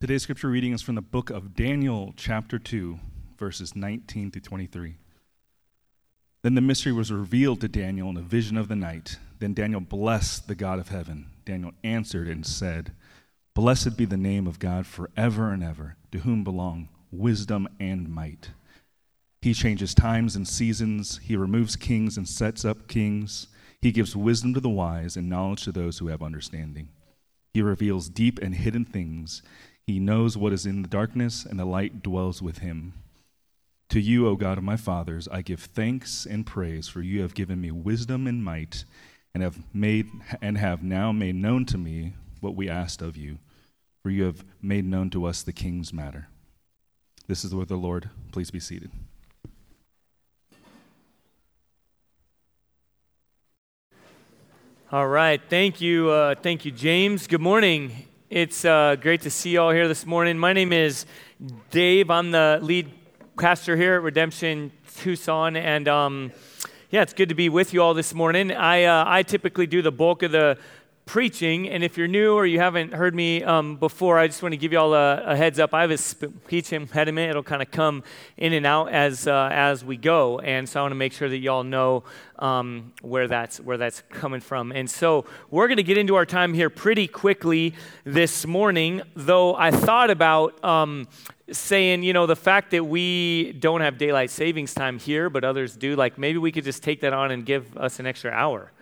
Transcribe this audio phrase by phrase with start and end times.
[0.00, 3.00] Today's scripture reading is from the book of Daniel, chapter 2,
[3.36, 4.94] verses 19 through 23.
[6.42, 9.16] Then the mystery was revealed to Daniel in a vision of the night.
[9.40, 11.30] Then Daniel blessed the God of heaven.
[11.44, 12.92] Daniel answered and said,
[13.54, 18.50] Blessed be the name of God forever and ever, to whom belong wisdom and might.
[19.42, 23.48] He changes times and seasons, he removes kings and sets up kings.
[23.82, 26.90] He gives wisdom to the wise and knowledge to those who have understanding.
[27.52, 29.42] He reveals deep and hidden things.
[29.88, 32.92] He knows what is in the darkness, and the light dwells with him.
[33.88, 37.32] To you, O God of my fathers, I give thanks and praise, for you have
[37.32, 38.84] given me wisdom and might,
[39.32, 40.10] and have made
[40.42, 43.38] and have now made known to me what we asked of you.
[44.02, 46.28] For you have made known to us the king's matter.
[47.26, 48.10] This is the word of the Lord.
[48.30, 48.90] Please be seated.
[54.92, 55.40] All right.
[55.48, 56.10] Thank you.
[56.10, 57.26] Uh, thank you, James.
[57.26, 58.04] Good morning.
[58.30, 60.36] It's uh, great to see you all here this morning.
[60.36, 61.06] My name is
[61.70, 62.10] Dave.
[62.10, 62.90] I'm the lead
[63.38, 65.56] pastor here at Redemption Tucson.
[65.56, 66.32] And um,
[66.90, 68.52] yeah, it's good to be with you all this morning.
[68.52, 70.58] I, uh, I typically do the bulk of the
[71.08, 71.70] preaching.
[71.70, 74.58] And if you're new or you haven't heard me um, before, I just want to
[74.58, 75.72] give you all a, a, heads up.
[75.72, 77.30] I have a speech impediment.
[77.30, 78.04] It'll kind of come
[78.36, 80.38] in and out as, uh, as we go.
[80.40, 82.04] And so I want to make sure that y'all know
[82.38, 84.70] um, where, that's, where that's coming from.
[84.70, 89.56] And so we're going to get into our time here pretty quickly this morning, though
[89.56, 91.08] I thought about um,
[91.50, 95.74] saying, you know, the fact that we don't have daylight savings time here, but others
[95.74, 98.72] do, like maybe we could just take that on and give us an extra hour.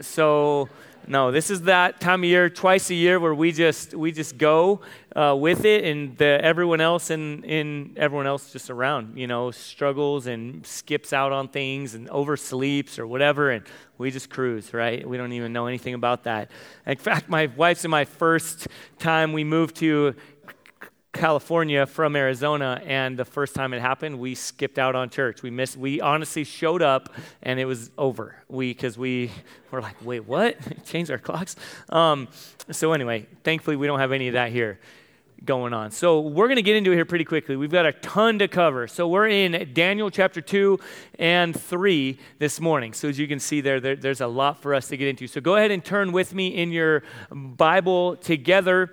[0.00, 0.68] So,
[1.08, 4.36] no, this is that time of year, twice a year, where we just we just
[4.36, 4.82] go
[5.16, 9.50] uh, with it, and the, everyone else and in everyone else just around, you know,
[9.50, 13.64] struggles and skips out on things and oversleeps or whatever, and
[13.96, 15.08] we just cruise, right?
[15.08, 16.50] We don't even know anything about that.
[16.86, 20.14] In fact, my wife's and my first time we moved to
[21.18, 25.42] California from Arizona, and the first time it happened, we skipped out on church.
[25.42, 25.76] We missed.
[25.76, 28.36] We honestly showed up, and it was over.
[28.48, 29.32] We because we
[29.72, 30.56] were like, wait, what?
[30.86, 31.56] Changed our clocks.
[31.88, 32.28] Um,
[32.70, 34.78] so anyway, thankfully we don't have any of that here
[35.44, 35.90] going on.
[35.90, 37.56] So we're going to get into it here pretty quickly.
[37.56, 38.86] We've got a ton to cover.
[38.86, 40.78] So we're in Daniel chapter 2
[41.18, 42.92] and 3 this morning.
[42.92, 45.26] So as you can see there, there, there's a lot for us to get into.
[45.26, 48.90] So go ahead and turn with me in your Bible together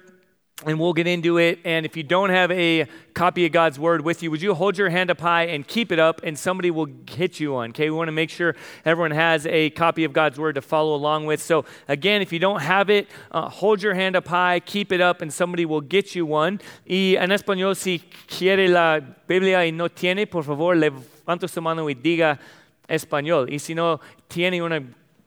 [0.63, 1.59] and we'll get into it.
[1.65, 4.77] And if you don't have a copy of God's word with you, would you hold
[4.77, 7.71] your hand up high and keep it up, and somebody will hit you on?
[7.71, 8.55] Okay, we want to make sure
[8.85, 11.41] everyone has a copy of God's word to follow along with.
[11.41, 15.01] So, again, if you don't have it, uh, hold your hand up high, keep it
[15.01, 16.61] up, and somebody will get you one.
[16.87, 21.89] Y en español, si quiere la Biblia y no tiene, por favor, levanta su mano
[21.89, 22.39] y diga
[22.87, 23.51] español.
[23.51, 23.99] Y si no
[24.29, 24.81] tiene una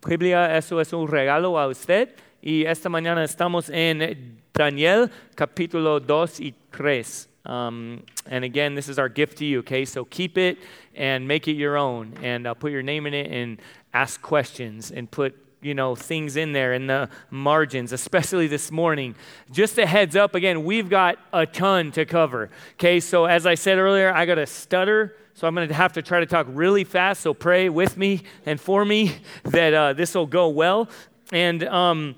[0.07, 2.15] Biblia, eso es un regalo a usted.
[2.41, 7.05] Y esta mañana estamos en Daniel capítulo 2 y 3.
[7.47, 9.85] Um, and again, this is our gift to you, okay?
[9.85, 10.59] So keep it
[10.97, 12.13] and make it your own.
[12.25, 13.61] And uh, put your name in it and
[13.95, 19.15] ask questions and put you know things in there in the margins especially this morning.
[19.53, 23.01] Just a heads up again we've got a ton to cover okay?
[23.01, 26.03] So as i said earlier i got a stutter so i'm going to have to
[26.03, 27.23] try to talk really fast.
[27.23, 30.89] So pray with me and for me that uh, this will go well.
[31.33, 32.15] And um,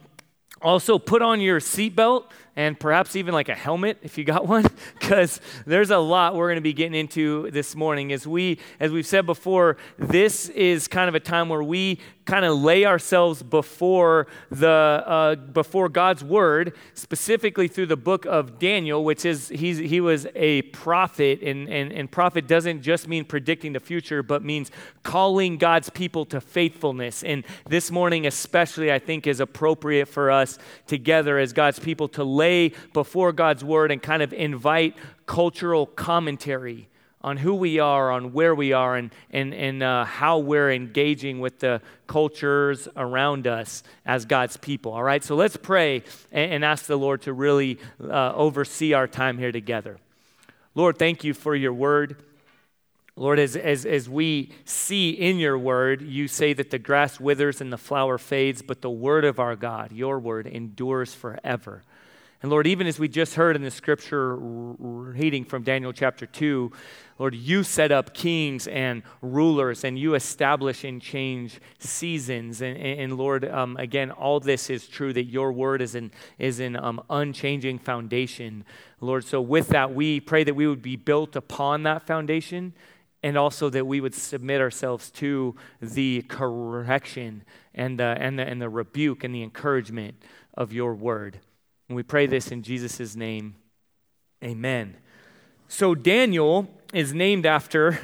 [0.63, 2.25] also, put on your seatbelt
[2.57, 4.65] and perhaps even like a helmet if you got one
[4.99, 8.91] because there's a lot we're going to be getting into this morning as we as
[8.91, 11.99] we've said before this is kind of a time where we
[12.31, 18.61] kind of lay ourselves before the uh, before God's word, specifically through the book of
[18.61, 23.25] Daniel, which is he's, he was a prophet, and, and, and prophet doesn't just mean
[23.25, 24.71] predicting the future, but means
[25.03, 27.25] calling God's people to faithfulness.
[27.25, 30.57] And this morning, especially, I think is appropriate for us
[30.87, 34.95] together as God's people to lay before God's word and kind of invite
[35.27, 36.89] cultural commentary
[37.23, 41.39] on who we are, on where we are, and, and, and uh, how we're engaging
[41.39, 44.93] with the cultures around us as God's people.
[44.93, 46.03] All right, so let's pray
[46.33, 49.99] and, and ask the Lord to really uh, oversee our time here together.
[50.75, 52.17] Lord, thank you for your word.
[53.17, 57.61] Lord, as, as, as we see in your word, you say that the grass withers
[57.61, 61.83] and the flower fades, but the word of our God, your word, endures forever.
[62.43, 66.73] And Lord, even as we just heard in the scripture reading from Daniel chapter 2,
[67.19, 72.63] Lord, you set up kings and rulers and you establish and change seasons.
[72.63, 76.61] And, and, Lord, um, again, all this is true that your word is an, is
[76.61, 78.65] an um, unchanging foundation.
[79.03, 82.73] Lord, so with that, we pray that we would be built upon that foundation
[83.23, 87.43] and also that we would submit ourselves to the correction
[87.75, 90.15] and and the, and the rebuke and the encouragement
[90.55, 91.39] of your word.
[91.91, 93.57] And we pray this in Jesus' name.
[94.45, 94.97] Amen.
[95.67, 97.99] So Daniel is named after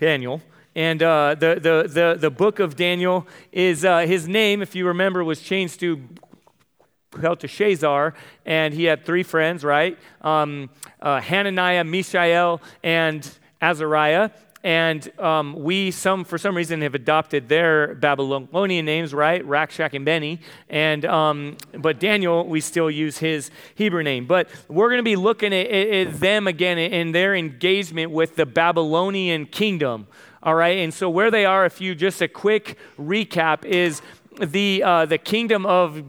[0.00, 0.40] Daniel.
[0.74, 4.86] And uh, the, the, the, the book of Daniel is uh, his name, if you
[4.86, 6.08] remember, was changed to
[7.10, 8.14] Belteshazzar,
[8.46, 9.98] and he had three friends, right?
[10.22, 10.70] Um,
[11.02, 13.30] uh, Hananiah, Mishael, and
[13.60, 14.30] Azariah
[14.66, 19.46] and um, we some for some reason have adopted their Babylonian names, right?
[19.46, 24.26] Rakshak and Benny, and um, but Daniel we still use his Hebrew name.
[24.26, 28.44] But we're going to be looking at, at, them again in their engagement with the
[28.44, 30.08] Babylonian kingdom.
[30.42, 34.02] All right, and so where they are, if you just a quick recap, is
[34.40, 36.02] the uh, the kingdom of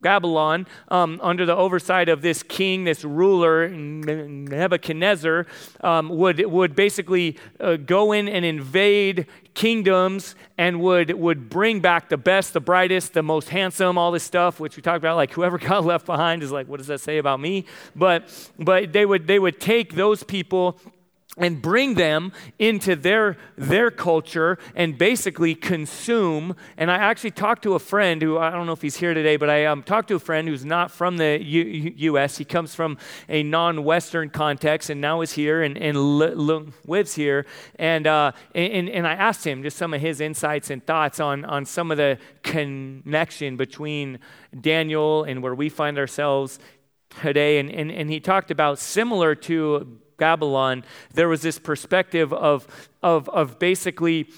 [0.00, 5.46] Babylon, um, under the oversight of this king, this ruler, Nebuchadnezzar,
[5.80, 12.08] um, would, would basically uh, go in and invade kingdoms and would, would bring back
[12.10, 15.16] the best, the brightest, the most handsome, all this stuff, which we talked about.
[15.16, 17.64] Like whoever got left behind is like, what does that say about me?
[17.94, 20.78] But, but they, would, they would take those people
[21.36, 26.56] and bring them into their their culture and basically consume.
[26.76, 29.36] And i actually talked to a friend who i don't know if he's here today
[29.36, 32.74] but i um, talked to a friend who's not from the U- us he comes
[32.74, 32.96] from
[33.28, 37.46] a non-western context and now is here and, and li- li- lives here.
[37.78, 41.44] And, uh, and, and i asked him just some of his insights and thoughts on,
[41.44, 44.18] on some of the connection between
[44.60, 46.58] daniel and where we find ourselves
[47.20, 47.58] today.
[47.58, 50.84] And, and, and he talked about similar to Babylon,
[51.14, 52.66] there was this perspective of,
[53.02, 54.28] of, of basically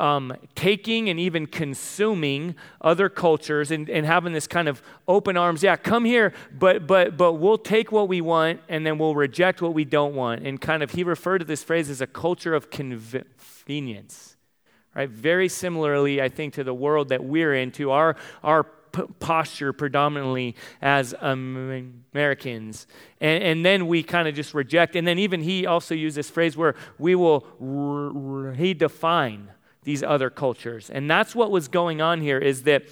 [0.00, 5.62] um, taking and even consuming other cultures and, and having this kind of open arms
[5.62, 9.62] yeah come here but but but we'll take what we want and then we'll reject
[9.62, 10.44] what we don't want.
[10.44, 14.36] And kind of he referred to this phrase as a culture of convenience
[14.96, 15.08] right?
[15.08, 18.66] Very similarly i think to the world that we're in to our our
[19.18, 22.86] posture predominantly as Americans.
[23.20, 24.96] And, and then we kind of just reject.
[24.96, 29.46] And then even he also used this phrase where we will redefine
[29.82, 30.90] these other cultures.
[30.90, 32.84] And that's what was going on here is that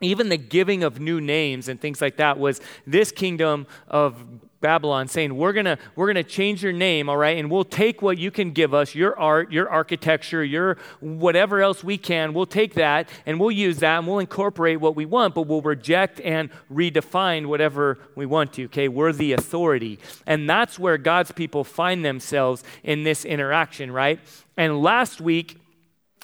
[0.00, 4.24] even the giving of new names and things like that was this kingdom of
[4.60, 8.18] Babylon saying, We're gonna, we're gonna change your name, all right, and we'll take what
[8.18, 12.74] you can give us, your art, your architecture, your whatever else we can, we'll take
[12.74, 16.50] that and we'll use that and we'll incorporate what we want, but we'll reject and
[16.70, 18.64] redefine whatever we want to.
[18.64, 19.98] Okay, we're the authority.
[20.26, 24.20] And that's where God's people find themselves in this interaction, right?
[24.56, 25.58] And last week,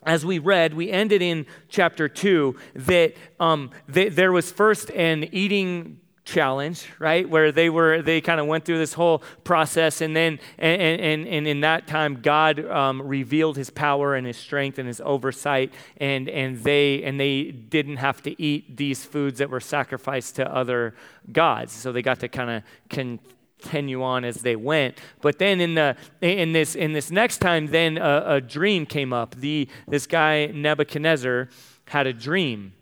[0.03, 5.25] as we read, we ended in chapter 2 that, um, that there was first an
[5.33, 7.26] eating challenge right?
[7.26, 11.26] Where they were they kind of went through this whole process and then and, and,
[11.26, 15.73] and in that time god um, revealed his power and his strength and his oversight
[15.99, 20.55] and and they and they didn't have to eat these foods that were sacrificed to
[20.55, 20.94] other
[21.32, 21.73] gods.
[21.73, 24.99] So they got to kind of continue on as they went.
[25.20, 29.12] But then in the in this in this next time then a, a dream came
[29.12, 29.37] up.
[29.37, 31.49] The this guy nebuchadnezzar
[31.87, 32.73] had a dream.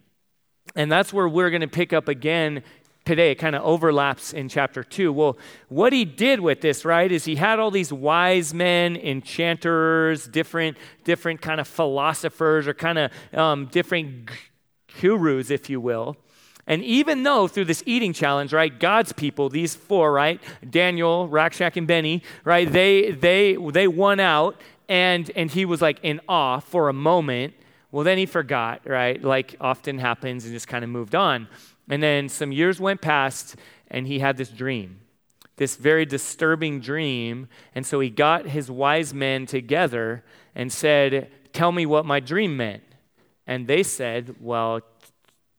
[0.75, 2.63] And that's where we're going to pick up again
[3.05, 3.31] today.
[3.33, 5.13] It kind of overlaps in chapter 2.
[5.13, 5.37] Well,
[5.69, 10.77] what he did with this, right, is he had all these wise men, enchanters, different,
[11.05, 14.31] different kind of philosophers, or kind of um, different
[15.01, 16.17] gurus, if you will.
[16.67, 21.77] And even though through this eating challenge, right, God's people, these four, right, Daniel, Rakshak,
[21.77, 24.59] and Benny, right, they they they won out,
[24.89, 27.53] and and he was like in awe for a moment.
[27.93, 31.49] Well, then he forgot, right, like often happens, and just kind of moved on.
[31.89, 33.57] And then some years went past,
[33.89, 35.01] and he had this dream,
[35.57, 37.49] this very disturbing dream.
[37.75, 40.25] And so he got his wise men together
[40.55, 42.83] and said, Tell me what my dream meant.
[43.47, 44.81] And they said, Well,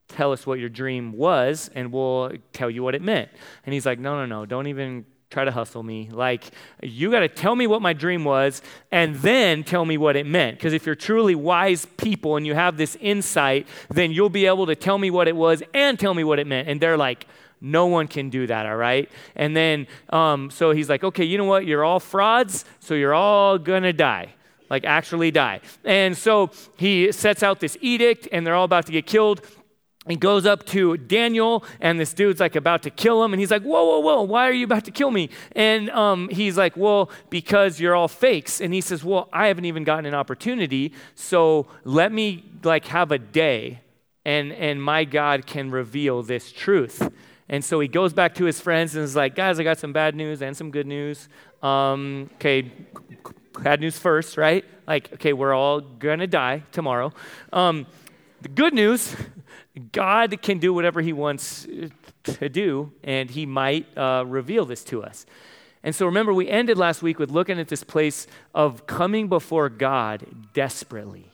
[0.07, 3.29] tell us what your dream was, and we'll tell you what it meant.
[3.65, 5.05] And he's like, No, no, no, don't even
[5.35, 6.07] try to hustle me.
[6.09, 6.45] Like,
[6.81, 10.25] you got to tell me what my dream was and then tell me what it
[10.25, 10.57] meant.
[10.57, 14.65] Because if you're truly wise people and you have this insight, then you'll be able
[14.67, 16.69] to tell me what it was and tell me what it meant.
[16.69, 17.27] And they're like,
[17.59, 19.11] no one can do that, all right?
[19.35, 21.65] And then, um, so he's like, okay, you know what?
[21.65, 24.33] You're all frauds, so you're all gonna die
[24.67, 25.61] like actually die.
[25.83, 29.41] And so he sets out this edict, and they're all about to get killed
[30.07, 33.49] he goes up to Daniel, and this dude's like about to kill him, and he's
[33.49, 34.21] like, "Whoa, whoa, whoa!
[34.21, 38.07] Why are you about to kill me?" And um, he's like, "Well, because you're all
[38.07, 42.85] fakes." And he says, "Well, I haven't even gotten an opportunity, so let me like
[42.85, 43.81] have a day,
[44.23, 47.11] and and my God can reveal this truth."
[47.49, 49.91] And so he goes back to his friends and is like, "Guys, I got some
[49.91, 51.29] bad news and some good news.
[51.63, 52.71] Um, okay,
[53.59, 54.63] bad news first, right?
[54.85, 57.11] Like, okay, we're all gonna die tomorrow."
[57.51, 57.87] Um,
[58.43, 59.15] the good news
[59.91, 61.67] God can do whatever he wants
[62.23, 65.25] to do, and he might uh, reveal this to us.
[65.83, 69.69] And so remember, we ended last week with looking at this place of coming before
[69.69, 71.31] God desperately.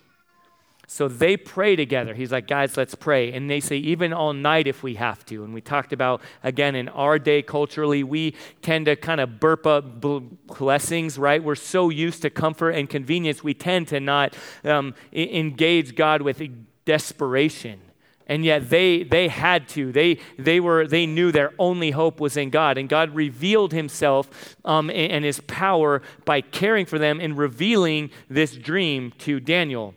[0.87, 2.13] So they pray together.
[2.13, 3.31] He's like, guys, let's pray.
[3.31, 5.45] And they say, even all night if we have to.
[5.45, 9.65] And we talked about, again, in our day culturally, we tend to kind of burp
[9.65, 11.41] up blessings, right?
[11.41, 16.41] We're so used to comfort and convenience, we tend to not um, engage God with
[16.83, 17.79] desperation
[18.27, 19.91] and yet they they had to.
[19.91, 22.77] They they were they knew their only hope was in god.
[22.77, 28.11] And god revealed himself um, and, and his power by caring for them and revealing
[28.29, 29.95] this dream to daniel.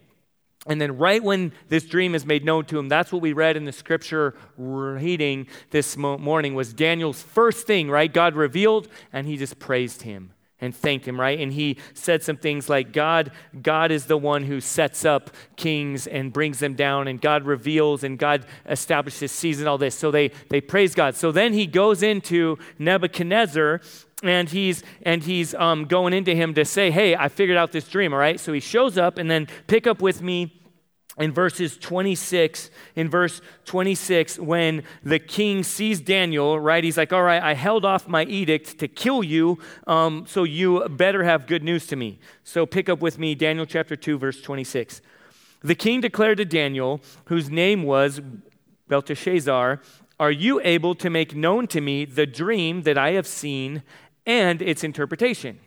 [0.67, 3.57] And then, right when this dream is made known to him, that's what we read
[3.57, 8.11] in the scripture reading this morning was Daniel's first thing, right?
[8.11, 10.33] God revealed, and he just praised him
[10.65, 11.39] and thank him, right?
[11.39, 13.31] And he said some things like God
[13.63, 18.03] God is the one who sets up kings and brings them down and God reveals
[18.03, 19.95] and God establishes season all this.
[19.95, 21.15] So they they praise God.
[21.15, 23.81] So then he goes into Nebuchadnezzar
[24.23, 27.87] and he's and he's um, going into him to say, "Hey, I figured out this
[27.87, 30.64] dream." All right, so he shows up, and then pick up with me
[31.19, 37.23] in verses 26 in verse 26 when the king sees daniel right he's like all
[37.23, 41.63] right i held off my edict to kill you um, so you better have good
[41.63, 42.19] news to me.
[42.43, 45.01] So pick up with me daniel chapter 2 verse 26
[45.63, 48.21] the king declared to daniel whose name was
[48.89, 49.81] belteshazzar
[50.19, 53.83] are you able to make known to me the dream that i have seen
[54.27, 55.59] and its interpretation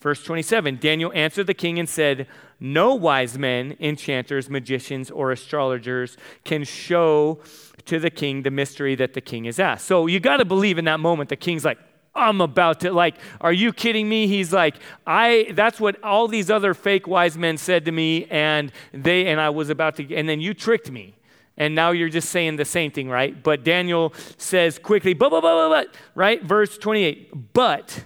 [0.00, 2.26] Verse 27 Daniel answered the king and said,
[2.60, 7.40] No wise men, enchanters, magicians, or astrologers can show
[7.86, 9.86] to the king the mystery that the king has asked.
[9.86, 11.78] So you got to believe in that moment the king's like,
[12.14, 14.26] I'm about to like, are you kidding me?
[14.26, 14.76] He's like,
[15.06, 19.40] I that's what all these other fake wise men said to me, and they and
[19.40, 21.14] I was about to, and then you tricked me.
[21.58, 23.42] And now you're just saying the same thing, right?
[23.42, 26.42] But Daniel says quickly, but, but, but, but, right?
[26.42, 28.04] Verse 28, but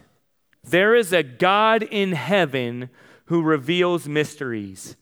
[0.70, 2.90] there is a God in heaven
[3.26, 4.96] who reveals mysteries.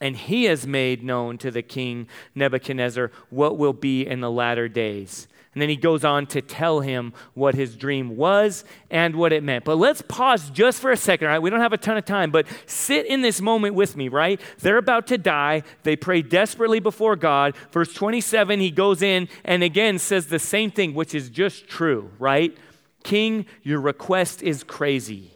[0.00, 4.68] And he has made known to the king Nebuchadnezzar what will be in the latter
[4.68, 5.28] days.
[5.54, 9.44] And then he goes on to tell him what his dream was and what it
[9.44, 9.64] meant.
[9.64, 11.38] But let's pause just for a second, right?
[11.38, 14.40] We don't have a ton of time, but sit in this moment with me, right?
[14.58, 15.62] They're about to die.
[15.84, 17.54] They pray desperately before God.
[17.70, 22.10] Verse 27, he goes in and again says the same thing, which is just true,
[22.18, 22.56] right?
[23.04, 25.30] King, your request is crazy.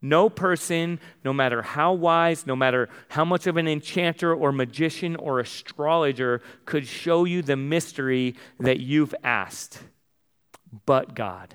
[0.00, 5.14] No person, no matter how wise, no matter how much of an enchanter or magician
[5.14, 9.80] or astrologer, could show you the mystery that you've asked,
[10.86, 11.54] but God.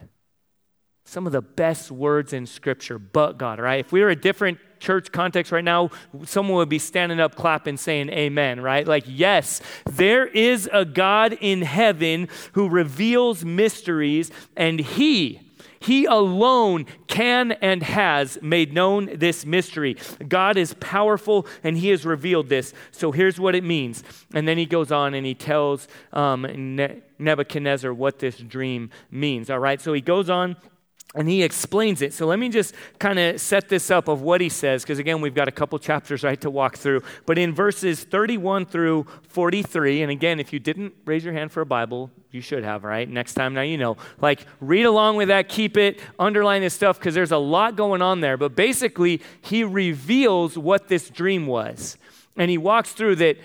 [1.03, 3.79] Some of the best words in Scripture, but God, right?
[3.79, 5.89] If we were a different church context right now,
[6.25, 8.87] someone would be standing up, clapping, saying amen, right?
[8.87, 15.41] Like, yes, there is a God in heaven who reveals mysteries, and He,
[15.79, 19.95] he alone can and has made known this mystery.
[20.27, 22.73] God is powerful and He has revealed this.
[22.91, 24.03] So here's what it means.
[24.33, 26.75] And then He goes on and He tells um,
[27.19, 29.49] Nebuchadnezzar what this dream means.
[29.49, 30.57] All right, so He goes on
[31.15, 32.13] and he explains it.
[32.13, 35.21] So let me just kind of set this up of what he says, because again,
[35.21, 37.01] we've got a couple chapters right to walk through.
[37.25, 41.61] But in verses 31 through 43, and again, if you didn't raise your hand for
[41.61, 43.09] a Bible, you should have, right?
[43.09, 43.97] Next time, now you know.
[44.19, 48.01] Like, read along with that, keep it, underline this stuff, because there's a lot going
[48.01, 48.37] on there.
[48.37, 51.97] But basically, he reveals what this dream was.
[52.35, 53.37] And he walks through that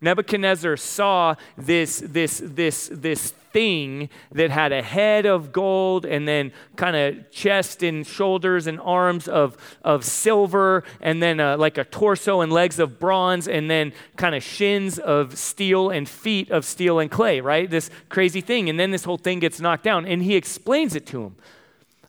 [0.00, 6.52] Nebuchadnezzar saw this, this, this, this thing that had a head of gold and then
[6.76, 11.84] kind of chest and shoulders and arms of, of silver and then uh, like a
[11.84, 16.64] torso and legs of bronze and then kind of shins of steel and feet of
[16.64, 17.70] steel and clay, right?
[17.70, 18.68] This crazy thing.
[18.68, 21.36] And then this whole thing gets knocked down and he explains it to him.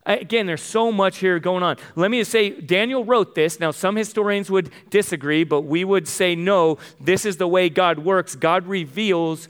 [0.06, 1.76] Again, there's so much here going on.
[1.94, 3.60] Let me just say, Daniel wrote this.
[3.60, 7.98] Now, some historians would disagree, but we would say, no, this is the way God
[7.98, 8.34] works.
[8.34, 9.46] God reveals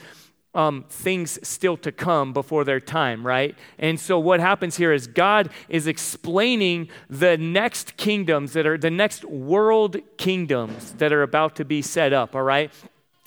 [0.54, 3.56] um, things still to come before their time, right?
[3.78, 8.90] And so what happens here is God is explaining the next kingdoms that are the
[8.90, 12.72] next world kingdoms that are about to be set up, all right?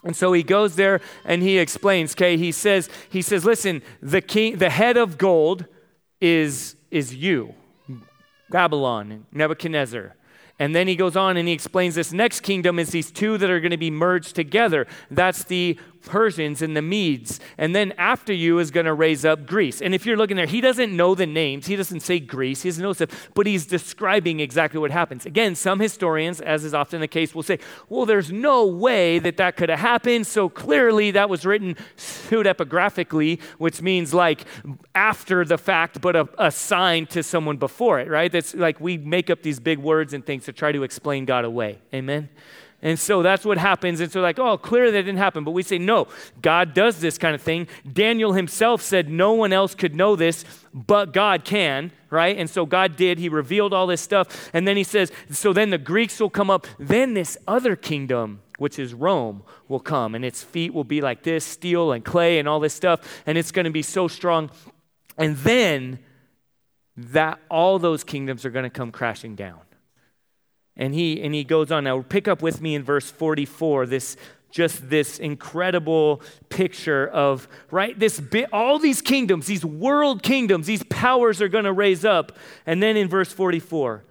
[0.03, 2.35] And so he goes there and he explains, okay?
[2.35, 5.65] He says, he says, listen, the king, the head of gold
[6.19, 7.55] is is you,
[8.51, 10.15] Babylon, Nebuchadnezzar.
[10.59, 13.49] And then he goes on and he explains this next kingdom is these two that
[13.49, 14.85] are going to be merged together.
[15.09, 17.39] That's the Persians and the Medes.
[17.57, 19.81] And then after you is going to raise up Greece.
[19.81, 21.67] And if you're looking there, he doesn't know the names.
[21.67, 22.61] He doesn't say Greece.
[22.61, 25.25] He doesn't know stuff, but he's describing exactly what happens.
[25.25, 29.37] Again, some historians, as is often the case, will say, well, there's no way that
[29.37, 30.27] that could have happened.
[30.27, 34.45] So clearly that was written pseudepigraphically, which means like
[34.95, 38.31] after the fact, but a, assigned to someone before it, right?
[38.31, 41.45] That's like we make up these big words and things to try to explain God
[41.45, 41.79] away.
[41.93, 42.29] Amen?
[42.83, 44.01] And so that's what happens.
[44.01, 45.45] And so, like, oh, clearly that didn't happen.
[45.45, 46.09] But we say, no,
[46.41, 47.69] God does this kind of thing.
[47.91, 52.37] Daniel himself said no one else could know this, but God can, right?
[52.37, 53.19] And so God did.
[53.19, 54.49] He revealed all this stuff.
[54.53, 56.67] And then he says, so then the Greeks will come up.
[56.77, 60.13] Then this other kingdom, which is Rome, will come.
[60.13, 63.23] And its feet will be like this steel and clay and all this stuff.
[63.25, 64.51] And it's going to be so strong.
[65.17, 65.99] And then
[66.97, 69.61] that all those kingdoms are going to come crashing down.
[70.75, 71.83] And he, and he goes on.
[71.83, 74.17] Now, pick up with me in verse 44, this
[74.53, 80.83] just this incredible picture of right this bit, all these kingdoms these world kingdoms these
[80.83, 82.37] powers are going to raise up
[82.67, 84.03] and then in verse 44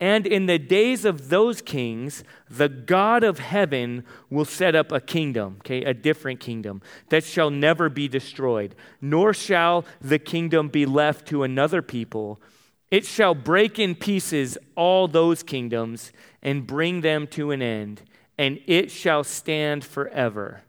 [0.00, 5.00] and in the days of those kings the god of heaven will set up a
[5.00, 10.86] kingdom okay a different kingdom that shall never be destroyed nor shall the kingdom be
[10.86, 12.40] left to another people
[12.92, 18.02] it shall break in pieces all those kingdoms and bring them to an end,
[18.36, 20.60] and it shall stand forever.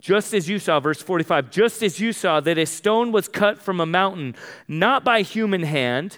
[0.00, 3.60] Just as you saw, verse 45, just as you saw that a stone was cut
[3.60, 4.34] from a mountain,
[4.66, 6.16] not by human hand,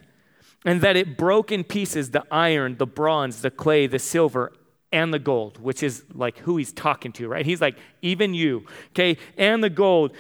[0.65, 4.53] and that it broke in pieces the iron, the bronze, the clay, the silver,
[4.93, 7.45] and the gold, which is like who he's talking to, right?
[7.45, 10.13] He's like, even you, okay, and the gold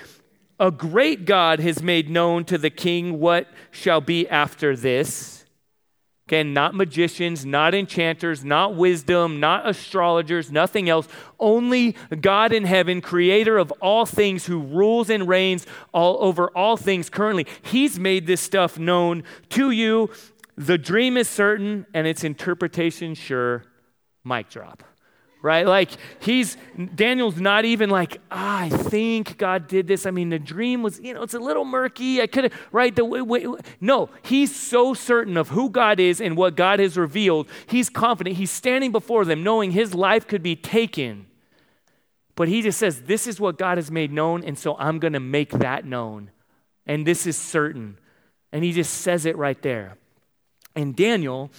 [0.62, 5.44] a great God has made known to the king what shall be after this.
[6.28, 11.08] Again, not magicians, not enchanters, not wisdom, not astrologers, nothing else.
[11.40, 16.76] Only God in heaven, creator of all things, who rules and reigns all over all
[16.76, 17.48] things currently.
[17.62, 20.10] He's made this stuff known to you.
[20.56, 23.64] The dream is certain and its interpretation sure.
[24.24, 24.84] Mic drop
[25.42, 25.66] right?
[25.66, 26.56] Like he's
[26.94, 30.06] Daniel's not even like, ah, I think God did this.
[30.06, 32.22] I mean, the dream was, you know, it's a little murky.
[32.22, 32.94] I could have, right?
[32.94, 33.46] The way,
[33.80, 37.48] no, he's so certain of who God is and what God has revealed.
[37.66, 38.36] He's confident.
[38.36, 41.26] He's standing before them, knowing his life could be taken.
[42.34, 45.12] But he just says, This is what God has made known, and so I'm going
[45.12, 46.30] to make that known.
[46.86, 47.98] And this is certain.
[48.52, 49.96] And he just says it right there.
[50.74, 51.50] And Daniel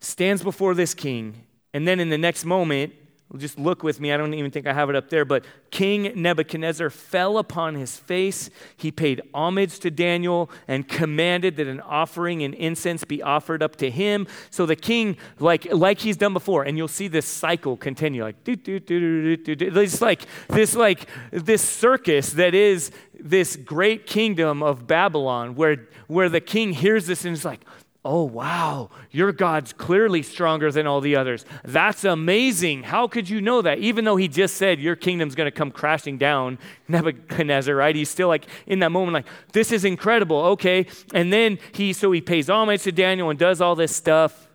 [0.00, 2.92] stands before this king, and then in the next moment,
[3.36, 4.12] just look with me.
[4.12, 7.96] I don't even think I have it up there, but King Nebuchadnezzar fell upon his
[7.96, 8.50] face.
[8.76, 13.76] He paid homage to Daniel and commanded that an offering and incense be offered up
[13.76, 14.26] to him.
[14.50, 18.42] So the king, like, like he's done before, and you'll see this cycle continue, like
[18.42, 19.80] do, do, do, do, do, do.
[19.80, 26.28] It's like this, like this circus that is this great kingdom of Babylon, where where
[26.28, 27.60] the king hears this and is like,
[28.02, 31.44] Oh, wow, your God's clearly stronger than all the others.
[31.62, 32.84] That's amazing.
[32.84, 33.78] How could you know that?
[33.78, 36.58] Even though he just said your kingdom's going to come crashing down,
[36.88, 37.94] Nebuchadnezzar, right?
[37.94, 40.38] He's still like in that moment, like, this is incredible.
[40.38, 40.86] Okay.
[41.12, 44.48] And then he, so he pays homage to Daniel and does all this stuff,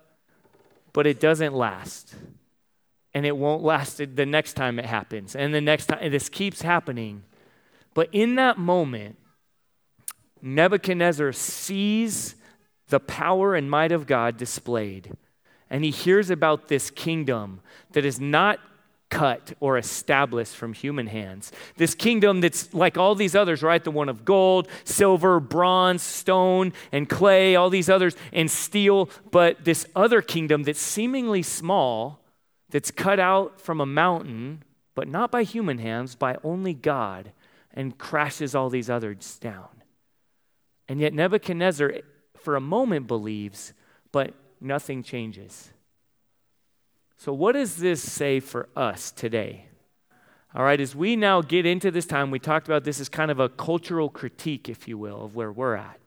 [0.91, 2.15] but it doesn't last.
[3.13, 5.35] And it won't last the next time it happens.
[5.35, 7.23] And the next time, this keeps happening.
[7.93, 9.17] But in that moment,
[10.41, 12.35] Nebuchadnezzar sees
[12.95, 15.17] the power and might of God displayed.
[15.69, 17.59] And he hears about this kingdom
[17.91, 18.61] that is not
[19.09, 21.51] cut or established from human hands.
[21.75, 23.83] This kingdom that's like all these others, right?
[23.83, 29.09] The one of gold, silver, bronze, stone, and clay, all these others, and steel.
[29.29, 32.21] But this other kingdom that's seemingly small,
[32.69, 34.63] that's cut out from a mountain,
[34.95, 37.33] but not by human hands, by only God,
[37.73, 39.67] and crashes all these others down.
[40.87, 41.95] And yet Nebuchadnezzar
[42.45, 43.73] for a moment believes,
[44.11, 45.71] but nothing changes.
[47.17, 49.65] So, what does this say for us today?
[50.53, 53.31] All right, as we now get into this time, we talked about this as kind
[53.31, 55.99] of a cultural critique, if you will, of where we're at.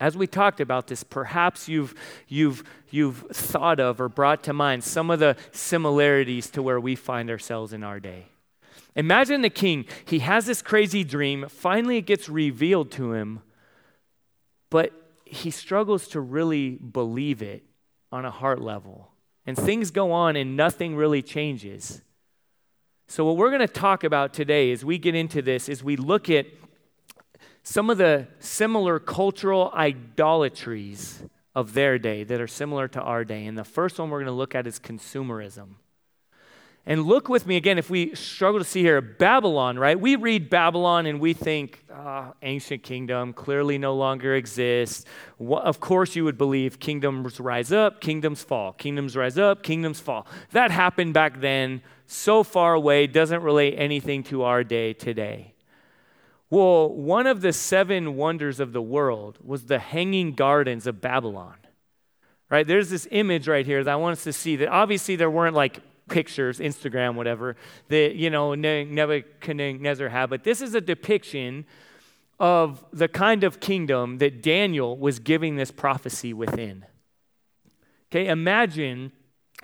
[0.00, 1.94] As we talked about this, perhaps you've,
[2.26, 6.96] you've, you've thought of or brought to mind some of the similarities to where we
[6.96, 8.26] find ourselves in our day.
[8.96, 13.42] Imagine the king, he has this crazy dream, finally it gets revealed to him,
[14.70, 14.92] but
[15.28, 17.64] he struggles to really believe it
[18.10, 19.12] on a heart level.
[19.46, 22.02] And things go on and nothing really changes.
[23.06, 25.96] So, what we're going to talk about today as we get into this is we
[25.96, 26.46] look at
[27.62, 31.22] some of the similar cultural idolatries
[31.54, 33.46] of their day that are similar to our day.
[33.46, 35.76] And the first one we're going to look at is consumerism.
[36.88, 40.00] And look with me again, if we struggle to see here, Babylon, right?
[40.00, 45.04] We read Babylon and we think, oh, ancient kingdom clearly no longer exists.
[45.38, 48.72] Of course, you would believe kingdoms rise up, kingdoms fall.
[48.72, 50.26] Kingdoms rise up, kingdoms fall.
[50.52, 55.52] That happened back then, so far away, doesn't relate anything to our day today.
[56.48, 61.56] Well, one of the seven wonders of the world was the hanging gardens of Babylon.
[62.48, 62.66] Right?
[62.66, 65.54] There's this image right here that I want us to see that obviously there weren't
[65.54, 67.56] like pictures, Instagram, whatever,
[67.88, 70.30] that, you know, Nebuchadnezzar had.
[70.30, 71.66] But this is a depiction
[72.40, 76.84] of the kind of kingdom that Daniel was giving this prophecy within.
[78.10, 79.12] Okay, imagine.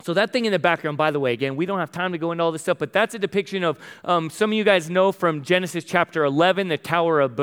[0.03, 2.19] So, that thing in the background, by the way, again, we don't have time to
[2.19, 4.91] go into all this stuff, but that's a depiction of um, some of you guys
[4.91, 7.41] know from Genesis chapter 11, the Tower of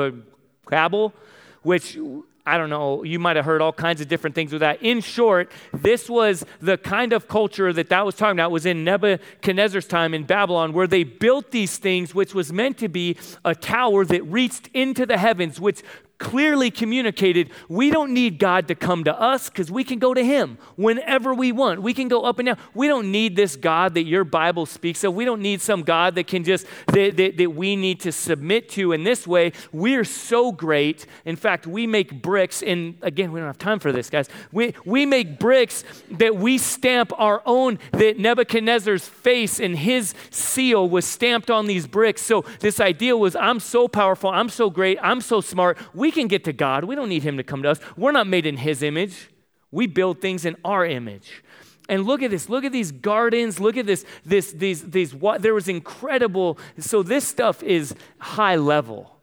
[0.68, 1.14] Babel,
[1.62, 1.98] which
[2.44, 4.82] I don't know, you might have heard all kinds of different things with that.
[4.82, 8.66] In short, this was the kind of culture that that was talking about it was
[8.66, 13.16] in Nebuchadnezzar's time in Babylon where they built these things which was meant to be
[13.44, 15.82] a tower that reached into the heavens which
[16.22, 20.24] clearly communicated we don't need God to come to us because we can go to
[20.24, 21.82] Him whenever we want.
[21.82, 22.58] We can go up and down.
[22.74, 25.14] We don't need this God that your Bible speaks of.
[25.14, 28.68] We don't need some God that can just, that, that, that we need to submit
[28.70, 29.52] to in this way.
[29.72, 31.06] We're so great.
[31.24, 34.28] In fact, we make bricks, and again, we don't have time for this, guys.
[34.52, 35.82] We, we make bricks
[36.12, 41.88] that we stamp our own, that Nebuchadnezzar's face and his seal was stamped on these
[41.88, 42.22] bricks.
[42.22, 45.78] So this idea was I'm so powerful, I'm so great, I'm so smart.
[45.92, 46.84] We can get to God.
[46.84, 47.80] We don't need Him to come to us.
[47.96, 49.30] We're not made in His image.
[49.70, 51.42] We build things in our image.
[51.88, 52.48] And look at this.
[52.48, 53.58] Look at these gardens.
[53.58, 54.04] Look at this.
[54.24, 54.52] This.
[54.52, 54.90] These.
[54.90, 55.14] These.
[55.14, 55.42] What?
[55.42, 56.58] There was incredible.
[56.78, 59.16] So this stuff is high level.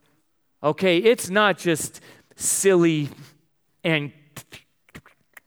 [0.62, 2.02] Okay, it's not just
[2.36, 3.08] silly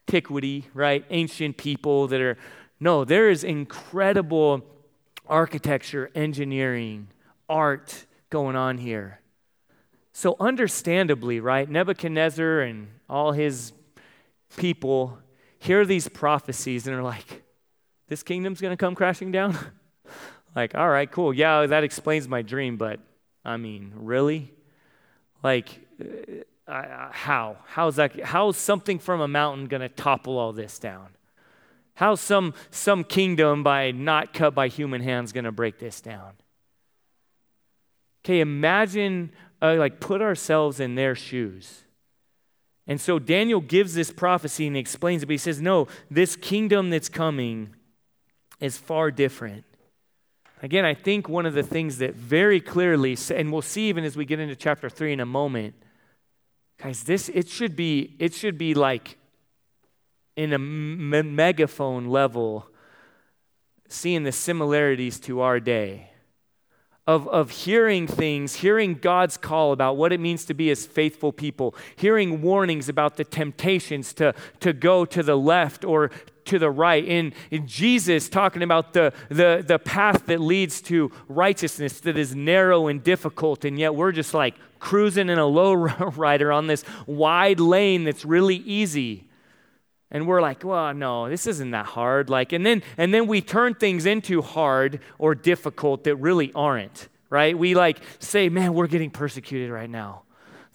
[0.09, 1.05] antiquity, right?
[1.11, 2.39] Ancient people that are.
[2.81, 4.65] No, there is incredible
[5.27, 7.09] architecture, engineering,
[7.49, 9.22] art going on here.
[10.13, 13.73] So, understandably, right, Nebuchadnezzar and all his
[14.57, 15.19] people
[15.59, 17.43] hear these prophecies and are like,
[18.09, 19.57] this kingdom's going to come crashing down?
[20.57, 21.33] like, all right, cool.
[21.33, 23.01] Yeah, that explains my dream, but
[23.43, 24.53] I mean, really?
[25.43, 25.81] Like,
[26.69, 27.57] uh, how?
[27.67, 28.21] How's that?
[28.21, 31.09] How's something from a mountain going to topple all this down?
[31.95, 36.33] How's some, some kingdom by not cut by human hands going to break this down?
[38.25, 41.85] Okay, imagine uh, like put ourselves in their shoes.
[42.87, 46.91] And so Daniel gives this prophecy and explains it, but he says, no, this kingdom
[46.91, 47.77] that's coming
[48.59, 49.65] is far different.
[50.63, 54.17] Again, I think one of the things that very clearly, and we'll see even as
[54.17, 55.75] we get into chapter three in a moment,
[56.81, 59.17] guys, this it should be it should be like
[60.37, 62.69] in a me- megaphone level,
[63.89, 66.12] seeing the similarities to our day
[67.07, 71.33] of, of hearing things, hearing God's call about what it means to be as faithful
[71.33, 76.11] people, hearing warnings about the temptations to, to go to the left or
[76.45, 77.05] to the right.
[77.05, 82.37] In, in Jesus talking about the, the, the path that leads to righteousness that is
[82.37, 86.85] narrow and difficult, and yet we're just like cruising in a low rider on this
[87.07, 89.25] wide lane that's really easy
[90.13, 92.31] and we're like well no this isn't that hard.
[92.31, 97.09] Like and then and then we turn things into hard or difficult that really aren't
[97.33, 97.59] right?
[97.59, 100.23] We like say man we're getting persecuted right now.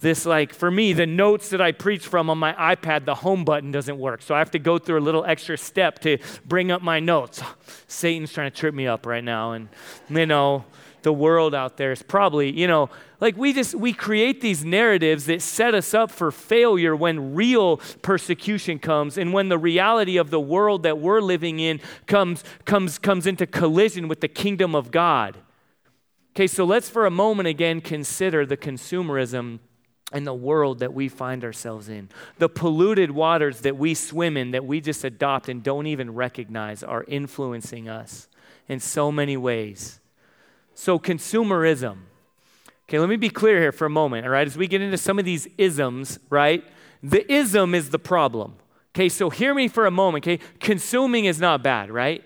[0.00, 3.44] This like for me the notes that i preach from on my ipad the home
[3.44, 4.22] button doesn't work.
[4.22, 7.42] So i have to go through a little extra step to bring up my notes.
[7.86, 9.52] Satan's trying to trip me up right now.
[9.52, 9.68] And
[10.10, 10.64] you know
[11.08, 15.24] the world out there is probably, you know, like we just we create these narratives
[15.24, 20.28] that set us up for failure when real persecution comes and when the reality of
[20.28, 24.90] the world that we're living in comes comes comes into collision with the kingdom of
[24.90, 25.38] God.
[26.36, 29.60] Okay, so let's for a moment again consider the consumerism
[30.12, 32.10] and the world that we find ourselves in.
[32.36, 36.82] The polluted waters that we swim in, that we just adopt and don't even recognize,
[36.82, 38.28] are influencing us
[38.68, 40.00] in so many ways.
[40.80, 42.02] So, consumerism.
[42.84, 44.46] Okay, let me be clear here for a moment, all right?
[44.46, 46.64] As we get into some of these isms, right?
[47.02, 48.54] The ism is the problem.
[48.94, 50.38] Okay, so hear me for a moment, okay?
[50.60, 52.22] Consuming is not bad, right?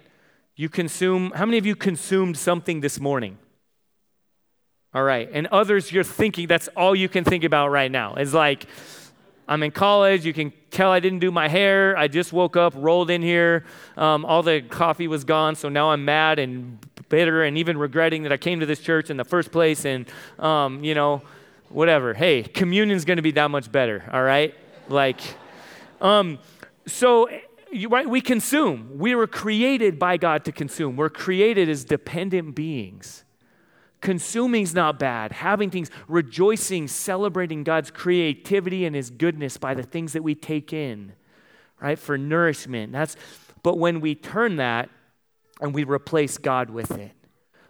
[0.55, 3.39] You consume, how many of you consumed something this morning?
[4.93, 8.17] All right, and others you're thinking that's all you can think about right now.
[8.17, 8.67] It's like,
[9.49, 10.27] I'm in college.
[10.27, 11.97] You can tell I didn't do my hair.
[11.97, 13.65] I just woke up, rolled in here.
[13.97, 16.79] Um, all the coffee was gone, so now I'm mad and
[17.13, 20.09] bitter and even regretting that I came to this church in the first place and,
[20.39, 21.21] um, you know,
[21.69, 22.15] whatever.
[22.15, 24.55] Hey, communion's going to be that much better, all right?
[24.89, 25.21] Like,
[26.01, 26.39] um,
[26.87, 27.29] so
[27.91, 28.99] right, we consume.
[28.99, 30.97] We were created by God to consume.
[30.97, 33.25] We're created as dependent beings.
[34.01, 35.33] Consuming's not bad.
[35.33, 40.73] Having things, rejoicing, celebrating God's creativity and His goodness by the things that we take
[40.73, 41.13] in,
[41.79, 42.91] right, for nourishment.
[42.91, 43.17] That's,
[43.63, 44.89] but when we turn that
[45.63, 47.13] and we replace God with it,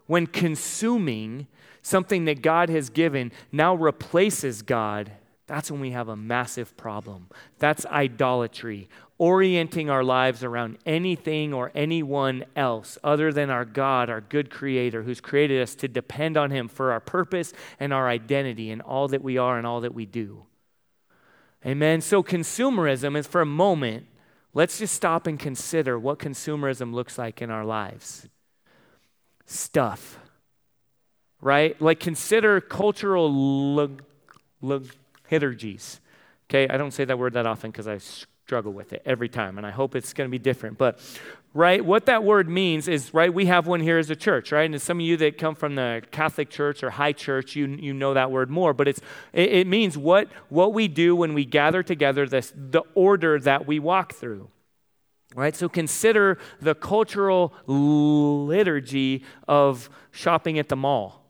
[0.06, 1.46] when consuming
[1.82, 5.12] something that God has given now replaces God,
[5.46, 7.28] that's when we have a massive problem.
[7.58, 14.22] That's idolatry, orienting our lives around anything or anyone else other than our God, our
[14.22, 18.70] good creator, who's created us to depend on Him for our purpose and our identity
[18.70, 20.44] and all that we are and all that we do.
[21.66, 22.00] Amen.
[22.00, 24.06] So, consumerism is for a moment,
[24.54, 28.28] let's just stop and consider what consumerism looks like in our lives.
[29.44, 30.18] Stuff,
[31.40, 31.80] right?
[31.80, 33.90] Like, consider cultural
[34.60, 36.00] liturgies.
[36.48, 37.98] Okay, I don't say that word that often because I
[38.52, 40.76] struggle with it every time, and I hope it's going to be different.
[40.76, 40.98] But,
[41.54, 44.70] right, what that word means is, right, we have one here as a church, right?
[44.70, 47.94] And some of you that come from the Catholic Church or High Church, you, you
[47.94, 48.74] know that word more.
[48.74, 49.00] But it's,
[49.32, 53.66] it, it means what, what we do when we gather together, this, the order that
[53.66, 54.50] we walk through.
[55.34, 55.56] Right?
[55.56, 61.21] So consider the cultural liturgy of shopping at the mall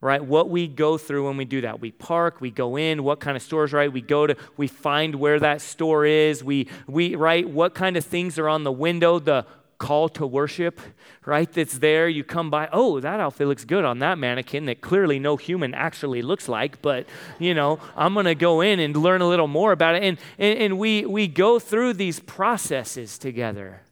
[0.00, 0.22] right?
[0.22, 1.80] What we go through when we do that.
[1.80, 3.92] We park, we go in, what kind of stores, right?
[3.92, 7.48] We go to, we find where that store is, we, we, right?
[7.48, 9.46] What kind of things are on the window, the
[9.78, 10.80] call to worship,
[11.24, 11.50] right?
[11.50, 12.08] That's there.
[12.08, 15.74] You come by, oh, that outfit looks good on that mannequin that clearly no human
[15.74, 17.06] actually looks like, but,
[17.38, 20.02] you know, I'm going to go in and learn a little more about it.
[20.02, 23.82] And, and, and we, we go through these processes together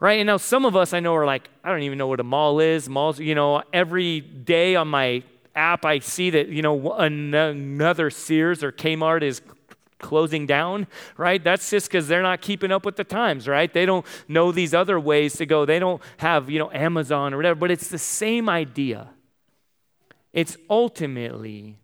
[0.00, 0.20] right?
[0.20, 2.24] And now some of us I know are like, I don't even know what a
[2.24, 2.88] mall is.
[2.88, 5.22] Malls, you know, every day on my
[5.54, 9.40] app I see that, you know, another Sears or Kmart is
[10.04, 11.42] closing down, right?
[11.42, 13.72] That's just because they're not keeping up with the times, right?
[13.72, 15.64] They don't know these other ways to go.
[15.64, 19.08] They don't have, you know, Amazon or whatever, but it's the same idea.
[20.32, 21.78] It's ultimately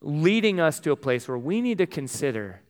[0.00, 2.61] leading us to a place where we need to consider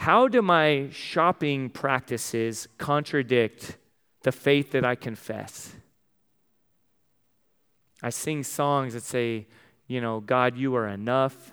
[0.00, 3.76] how do my shopping practices contradict
[4.22, 5.74] the faith that I confess?
[8.02, 9.46] I sing songs that say,
[9.86, 11.52] you know, God, you are enough.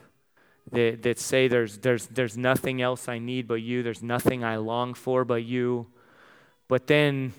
[0.71, 3.83] That, that say there's, there's, there's nothing else I need but you.
[3.83, 5.87] There's nothing I long for but you.
[6.69, 7.33] But then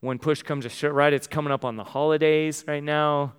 [0.00, 3.34] when push comes to shove, right, it's coming up on the holidays right now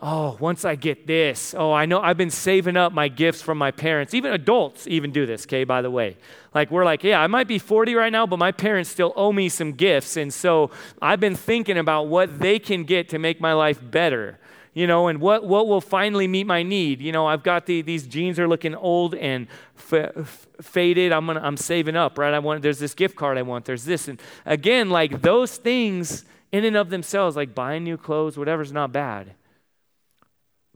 [0.00, 3.58] oh, once I get this, oh, I know I've been saving up my gifts from
[3.58, 4.12] my parents.
[4.12, 6.16] Even adults even do this, okay, by the way.
[6.52, 9.32] Like, we're like, yeah, I might be 40 right now, but my parents still owe
[9.32, 10.16] me some gifts.
[10.16, 14.38] And so I've been thinking about what they can get to make my life better.
[14.72, 17.00] You know, and what, what will finally meet my need?
[17.00, 19.46] You know, I've got the, these jeans are looking old and
[19.92, 21.12] f- faded.
[21.12, 22.34] I'm gonna, I'm saving up, right?
[22.34, 22.60] I want.
[22.60, 23.66] There's this gift card I want.
[23.66, 28.36] There's this, and again, like those things in and of themselves, like buying new clothes,
[28.36, 29.36] whatever's not bad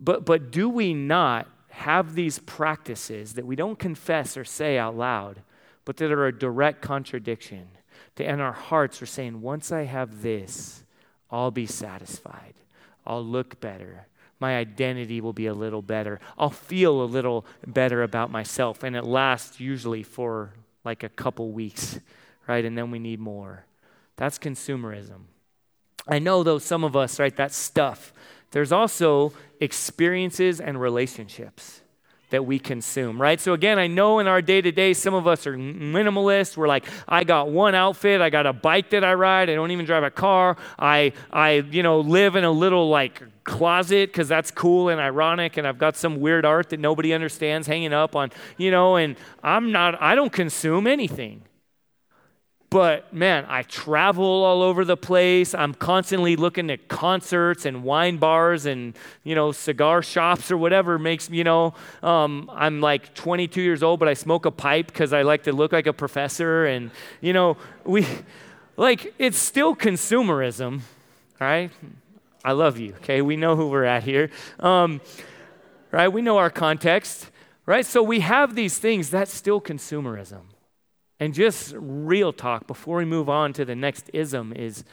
[0.01, 4.97] but, but do we not have these practices that we don't confess or say out
[4.97, 5.43] loud,
[5.85, 7.69] but that are a direct contradiction?
[8.17, 10.85] To, and our hearts are saying, once I have this,
[11.31, 12.55] I'll be satisfied.
[13.07, 14.07] I'll look better.
[14.41, 16.21] My identity will be a little better.
[16.37, 18.83] I'll feel a little better about myself.
[18.83, 20.53] And it lasts usually for
[20.85, 21.99] like a couple weeks,
[22.47, 22.65] right?
[22.65, 23.65] And then we need more.
[24.17, 25.23] That's consumerism.
[26.07, 28.13] I know, though, some of us, right, that stuff
[28.51, 31.83] there's also experiences and relationships
[32.31, 33.41] that we consume, right?
[33.41, 36.57] So again, I know in our day to day, some of us are minimalists.
[36.57, 39.71] We're like, I got one outfit, I got a bike that I ride, I don't
[39.71, 40.57] even drive a car.
[40.79, 45.57] I, I, you know, live in a little like closet because that's cool and ironic,
[45.57, 49.17] and I've got some weird art that nobody understands hanging up on, you know, and
[49.43, 51.43] I'm not, I don't consume anything.
[52.70, 55.54] But man, I travel all over the place.
[55.54, 60.98] I'm constantly looking at concerts and wine bars and, you know, cigar shops or whatever
[60.98, 65.14] makes, you know, um, I'm like 22 years old, but I smoke a pipe because
[65.14, 66.66] I like to look like a professor.
[66.66, 66.90] And,
[67.22, 68.07] you know, we,
[68.76, 70.81] like, it's still consumerism,
[71.40, 71.70] right?
[72.44, 73.22] I love you, okay?
[73.22, 75.00] We know who we're at here, um,
[75.90, 76.09] right?
[76.09, 77.31] We know our context,
[77.64, 77.87] right?
[77.87, 80.42] So we have these things, that's still consumerism.
[81.20, 84.85] And just real talk before we move on to the next ism is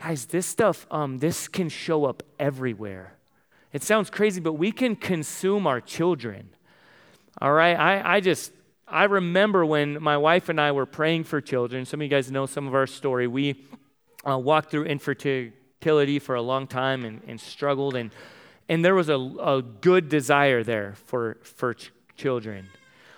[0.00, 3.14] guys, this stuff, um, this can show up everywhere.
[3.72, 6.50] It sounds crazy, but we can consume our children.
[7.40, 7.74] All right?
[7.74, 8.52] I, I just,
[8.86, 11.84] I remember when my wife and I were praying for children.
[11.84, 13.26] Some of you guys know some of our story.
[13.26, 13.64] We
[14.28, 18.10] uh, walked through infertility for a long time and, and struggled, and,
[18.68, 22.68] and there was a, a good desire there for, for ch- children.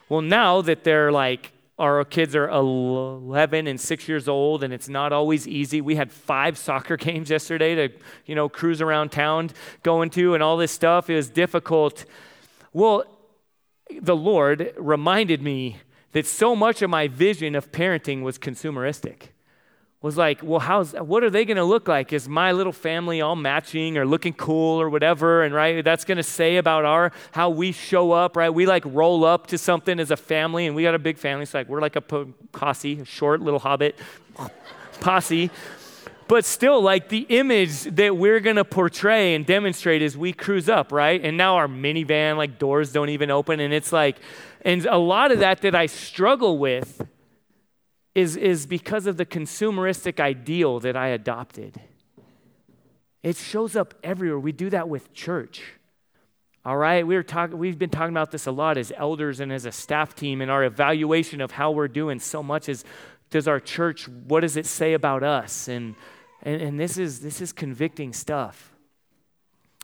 [0.09, 4.89] Well, now that they're like our kids are 11 and 6 years old and it's
[4.89, 5.81] not always easy.
[5.81, 9.51] We had five soccer games yesterday to you know cruise around town
[9.83, 12.05] going to and all this stuff it was difficult.
[12.73, 13.05] Well
[14.01, 15.79] the lord reminded me
[16.12, 19.29] that so much of my vision of parenting was consumeristic
[20.02, 22.12] was like, well, how's what are they going to look like?
[22.12, 25.42] Is my little family all matching or looking cool or whatever?
[25.42, 28.50] And right, that's going to say about our how we show up, right?
[28.50, 31.44] We like roll up to something as a family, and we got a big family.
[31.44, 32.02] It's like we're like a
[32.52, 33.98] posse, a short little hobbit
[35.00, 35.50] posse.
[36.28, 40.90] But still, like the image that we're to portray and demonstrate is we cruise up,
[40.90, 41.24] right?
[41.24, 43.61] And now our minivan, like doors don't even open.
[43.61, 44.16] And it's like,
[44.62, 47.00] and a lot of that that I struggle with
[48.16, 51.79] is, is because of the consumeristic ideal that I adopted.
[53.22, 54.38] It shows up everywhere.
[54.38, 55.62] We do that with church.
[56.64, 59.52] All right, we were talking, we've been talking about this a lot as elders and
[59.52, 62.87] as a staff team and our evaluation of how we're doing so much is
[63.29, 65.68] does our church, what does it say about us?
[65.68, 65.94] And,
[66.42, 68.72] and, and this, is, this is convicting stuff.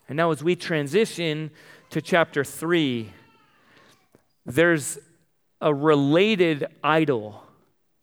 [0.08, 1.50] And now, as we transition
[1.90, 3.12] to chapter three,
[4.46, 4.98] there's
[5.60, 7.42] a related idol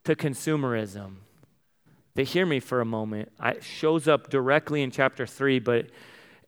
[0.09, 1.17] to consumerism.
[2.15, 3.31] That hear me for a moment.
[3.43, 5.85] It shows up directly in chapter 3 but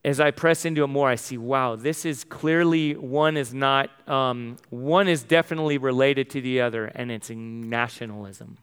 [0.04, 3.91] as i press into it more i see wow this is clearly one is not
[4.10, 8.58] um, one is definitely related to the other and it's nationalism.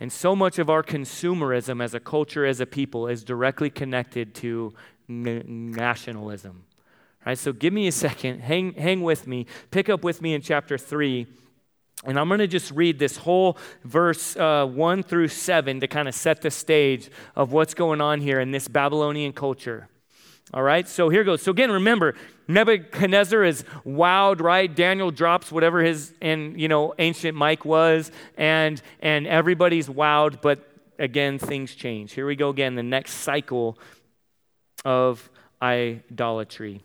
[0.00, 4.34] And so much of our consumerism as a culture as a people is directly connected
[4.36, 4.72] to
[5.10, 6.64] n- nationalism.
[7.26, 8.40] Right so give me a second.
[8.40, 9.44] Hang, hang with me.
[9.70, 11.26] Pick up with me in chapter 3
[12.04, 16.08] and I'm going to just read this whole verse uh, 1 through 7 to kind
[16.08, 19.88] of set the stage of what's going on here in this Babylonian culture.
[20.54, 21.40] All right, so here goes.
[21.40, 22.14] So again, remember,
[22.46, 24.74] Nebuchadnezzar is wowed, right?
[24.74, 30.68] Daniel drops whatever his and you know ancient mic was, and and everybody's wowed, but
[30.98, 32.12] again, things change.
[32.12, 33.78] Here we go again, the next cycle
[34.84, 35.30] of
[35.62, 36.82] idolatry.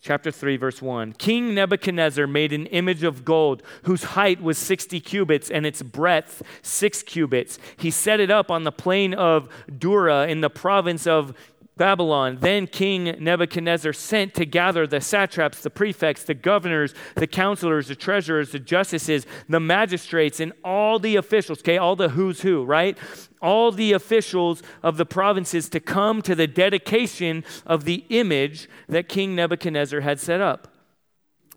[0.00, 1.14] Chapter 3, verse 1.
[1.14, 6.42] King Nebuchadnezzar made an image of gold whose height was 60 cubits and its breadth
[6.62, 7.58] 6 cubits.
[7.76, 11.34] He set it up on the plain of Dura in the province of
[11.76, 12.38] Babylon.
[12.40, 17.94] Then King Nebuchadnezzar sent to gather the satraps, the prefects, the governors, the counselors, the
[17.94, 22.98] treasurers, the justices, the magistrates, and all the officials, okay, all the who's who, right?
[23.40, 29.08] All the officials of the provinces to come to the dedication of the image that
[29.08, 30.68] King Nebuchadnezzar had set up.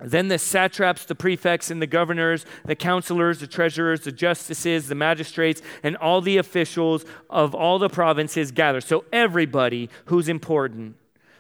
[0.03, 4.95] Then the satraps, the prefects, and the governors, the counselors, the treasurers, the justices, the
[4.95, 8.81] magistrates, and all the officials of all the provinces gather.
[8.81, 10.95] So everybody who's important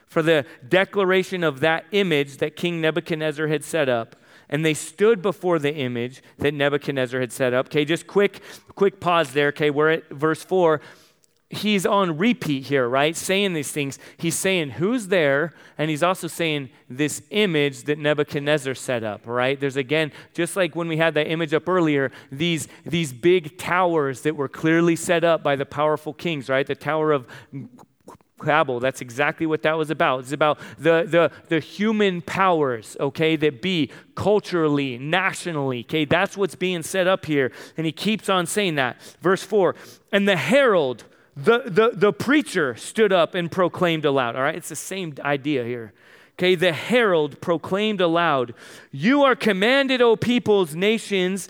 [0.05, 4.15] for the declaration of that image that King Nebuchadnezzar had set up.
[4.51, 7.67] And they stood before the image that Nebuchadnezzar had set up.
[7.67, 8.41] Okay, just quick,
[8.75, 9.47] quick pause there.
[9.47, 10.81] Okay, we're at verse 4
[11.51, 13.15] he's on repeat here, right?
[13.15, 13.99] Saying these things.
[14.17, 19.59] He's saying who's there, and he's also saying this image that Nebuchadnezzar set up, right?
[19.59, 24.21] There's again, just like when we had that image up earlier, these, these big towers
[24.21, 26.65] that were clearly set up by the powerful kings, right?
[26.65, 27.27] The Tower of
[28.45, 28.79] Babel.
[28.79, 30.21] That's exactly what that was about.
[30.21, 36.05] It's about the, the, the human powers, okay, that be culturally, nationally, okay?
[36.05, 37.51] That's what's being set up here.
[37.77, 39.01] And he keeps on saying that.
[39.21, 39.75] Verse 4
[40.11, 44.35] And the herald the, the, the preacher stood up and proclaimed aloud.
[44.35, 45.93] All right, it's the same idea here.
[46.33, 48.53] Okay, the herald proclaimed aloud,
[48.91, 51.47] You are commanded, O peoples, nations,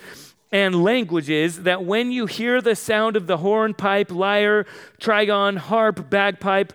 [0.52, 4.66] and languages, that when you hear the sound of the horn, pipe, lyre,
[5.00, 6.74] trigon, harp, bagpipe,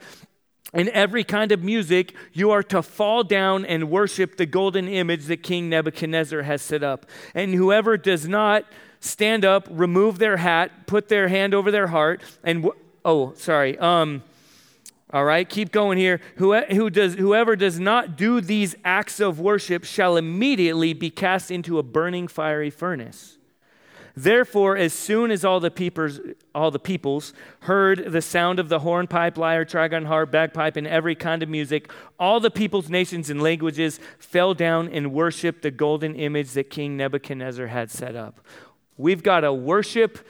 [0.72, 5.24] and every kind of music, you are to fall down and worship the golden image
[5.26, 7.06] that King Nebuchadnezzar has set up.
[7.34, 8.64] And whoever does not
[9.00, 12.68] stand up, remove their hat, put their hand over their heart, and
[13.06, 13.78] Oh, sorry.
[13.78, 14.24] Um,
[15.12, 16.20] all right, keep going here.
[16.38, 21.52] Who, who does, whoever does not do these acts of worship shall immediately be cast
[21.52, 23.35] into a burning fiery furnace.
[24.18, 26.20] Therefore, as soon as all the, peepers,
[26.54, 31.14] all the peoples heard the sound of the hornpipe, lyre, trigon, harp, bagpipe, and every
[31.14, 36.14] kind of music, all the peoples, nations, and languages fell down and worshiped the golden
[36.14, 38.40] image that King Nebuchadnezzar had set up.
[38.96, 40.26] We've got a worship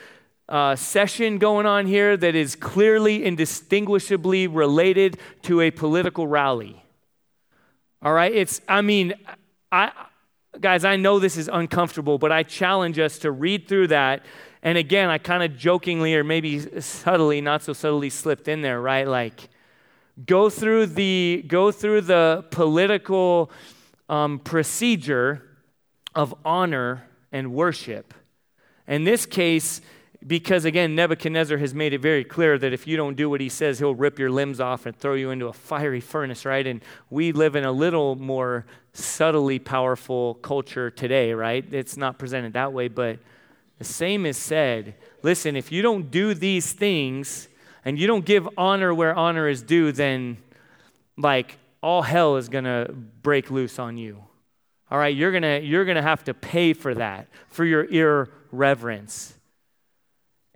[0.48, 6.82] uh, session going on here that is clearly indistinguishably related to a political rally.
[8.02, 8.34] All right?
[8.34, 9.14] It's, I mean,
[9.70, 9.92] I,
[10.60, 14.24] guys, I know this is uncomfortable, but I challenge us to read through that.
[14.62, 18.80] And again, I kind of jokingly or maybe subtly, not so subtly slipped in there,
[18.80, 19.06] right?
[19.06, 19.48] Like,
[20.24, 23.50] go through the, go through the political
[24.08, 25.42] um, procedure
[26.14, 28.14] of honor and worship.
[28.88, 29.80] In this case,
[30.26, 33.48] because again, Nebuchadnezzar has made it very clear that if you don't do what he
[33.48, 36.66] says, he'll rip your limbs off and throw you into a fiery furnace, right?
[36.66, 41.64] And we live in a little more subtly powerful culture today, right?
[41.72, 43.18] It's not presented that way, but
[43.78, 44.94] the same is said.
[45.22, 47.48] Listen, if you don't do these things
[47.84, 50.38] and you don't give honor where honor is due, then
[51.16, 54.24] like all hell is going to break loose on you.
[54.90, 57.84] All right, you're going to you're going to have to pay for that, for your
[57.84, 59.35] irreverence.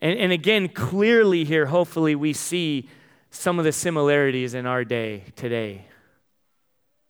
[0.00, 2.88] And, and again, clearly here, hopefully, we see
[3.30, 5.84] some of the similarities in our day today.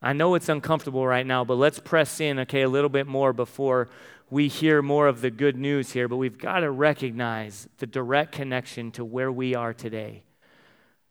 [0.02, 3.32] I know it's uncomfortable right now, but let's press in, okay, a little bit more
[3.32, 3.88] before
[4.30, 6.08] we hear more of the good news here.
[6.08, 10.22] But we've got to recognize the direct connection to where we are today.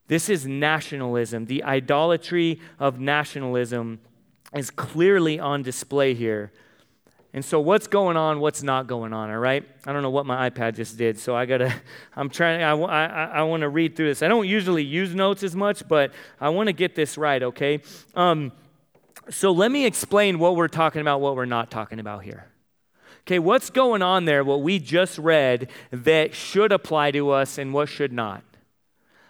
[0.07, 1.45] This is nationalism.
[1.45, 3.99] The idolatry of nationalism
[4.55, 6.51] is clearly on display here.
[7.31, 8.39] And so, what's going on?
[8.39, 9.29] What's not going on?
[9.29, 9.63] All right.
[9.85, 11.73] I don't know what my iPad just did, so I gotta.
[12.15, 12.63] I'm trying.
[12.63, 14.23] I, I, I want to read through this.
[14.23, 16.11] I don't usually use notes as much, but
[16.41, 17.41] I want to get this right.
[17.43, 17.81] Okay.
[18.15, 18.51] Um,
[19.29, 22.47] so let me explain what we're talking about, what we're not talking about here.
[23.21, 24.43] Okay, what's going on there?
[24.43, 28.43] What we just read that should apply to us and what should not.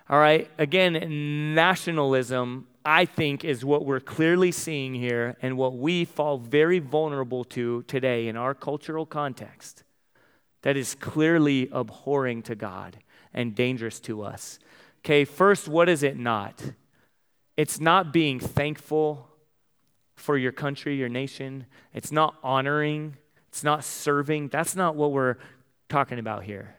[0.10, 0.50] All right.
[0.58, 6.80] Again, nationalism I think, is what we're clearly seeing here and what we fall very
[6.80, 9.84] vulnerable to today in our cultural context
[10.64, 12.98] that is clearly abhorring to God
[13.32, 14.58] and dangerous to us.
[15.02, 16.64] Okay, first, what is it not?
[17.56, 19.28] It's not being thankful
[20.16, 21.68] for your country, your nation.
[21.94, 23.18] It's not honoring.
[23.50, 24.48] It's not serving.
[24.48, 25.36] That's not what we're
[25.90, 26.79] talking about here.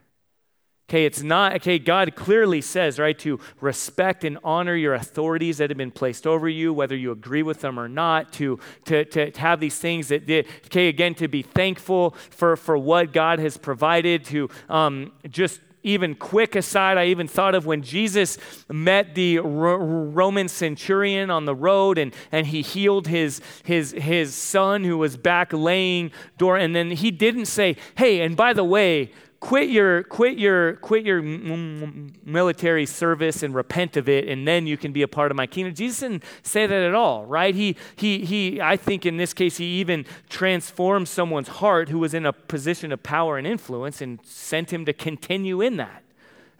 [0.91, 5.71] Okay, it's not, okay, God clearly says, right, to respect and honor your authorities that
[5.71, 9.31] have been placed over you, whether you agree with them or not, to, to, to
[9.39, 10.29] have these things that,
[10.67, 16.17] okay, again, to be thankful for, for what God has provided, to um, just even
[16.17, 18.37] quick aside, I even thought of when Jesus
[18.69, 24.83] met the Roman centurion on the road and, and he healed his, his, his son
[24.83, 26.57] who was back laying door.
[26.57, 31.05] And then he didn't say, hey, and by the way, quit your quit your quit
[31.05, 35.37] your military service and repent of it and then you can be a part of
[35.37, 35.75] my kingdom.
[35.75, 37.55] Jesus didn't say that at all right?
[37.55, 42.13] He he he i think in this case he even transformed someone's heart who was
[42.13, 46.05] in a position of power and influence and sent him to continue in that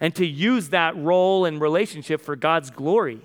[0.01, 3.21] and to use that role and relationship for god's glory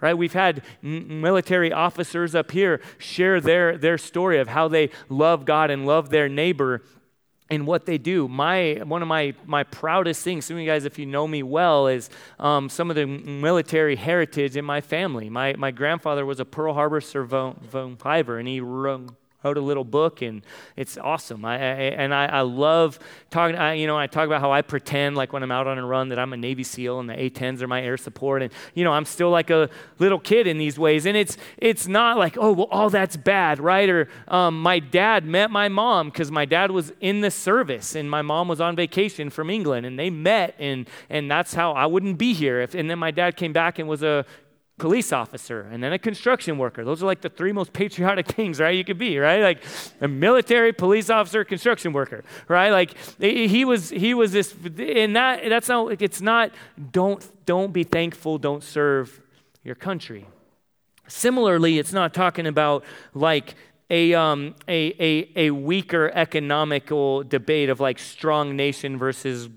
[0.00, 0.18] right?
[0.18, 5.70] We've had military officers up here share their their story of how they love god
[5.70, 6.82] and love their neighbor
[7.50, 8.26] in what they do.
[8.26, 11.42] My one of my my proudest things, some of you guys, if you know me
[11.42, 15.28] well, is um, some of the military heritage in my family.
[15.28, 19.14] My my grandfather was a Pearl Harbor survivor, and he wrote
[19.44, 20.42] wrote a little book, and
[20.76, 21.44] it's awesome.
[21.44, 22.98] I, I and I, I, love
[23.30, 23.56] talking.
[23.56, 25.86] I, you know, I talk about how I pretend like when I'm out on a
[25.86, 28.84] run that I'm a Navy SEAL and the A-10s are my air support, and you
[28.84, 29.68] know, I'm still like a
[29.98, 31.06] little kid in these ways.
[31.06, 33.88] And it's it's not like oh well, all that's bad, right?
[33.88, 38.10] Or um, my dad met my mom because my dad was in the service, and
[38.10, 41.86] my mom was on vacation from England, and they met, and and that's how I
[41.86, 42.60] wouldn't be here.
[42.60, 44.24] If, and then my dad came back and was a
[44.76, 46.84] police officer and then a construction worker.
[46.84, 48.76] Those are like the three most patriotic things, right?
[48.76, 49.40] You could be, right?
[49.40, 49.62] Like
[50.00, 52.70] a military, police officer, construction worker, right?
[52.70, 56.52] Like he was he was this and that that's not it's not
[56.92, 59.20] don't don't be thankful, don't serve
[59.62, 60.26] your country.
[61.06, 63.54] Similarly, it's not talking about like
[63.90, 69.48] a, um, a, a, a weaker economical debate of like strong nation versus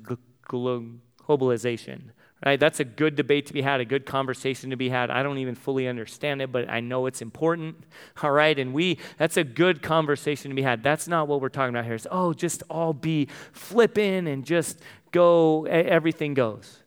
[0.46, 2.12] globalization.
[2.46, 2.60] Right?
[2.60, 5.10] That's a good debate to be had, a good conversation to be had.
[5.10, 7.84] I don't even fully understand it, but I know it's important.
[8.22, 8.58] All right?
[8.58, 10.84] And we, that's a good conversation to be had.
[10.84, 11.96] That's not what we're talking about here.
[11.96, 14.80] It's, oh, just all be flipping and just
[15.12, 16.84] go, everything goes.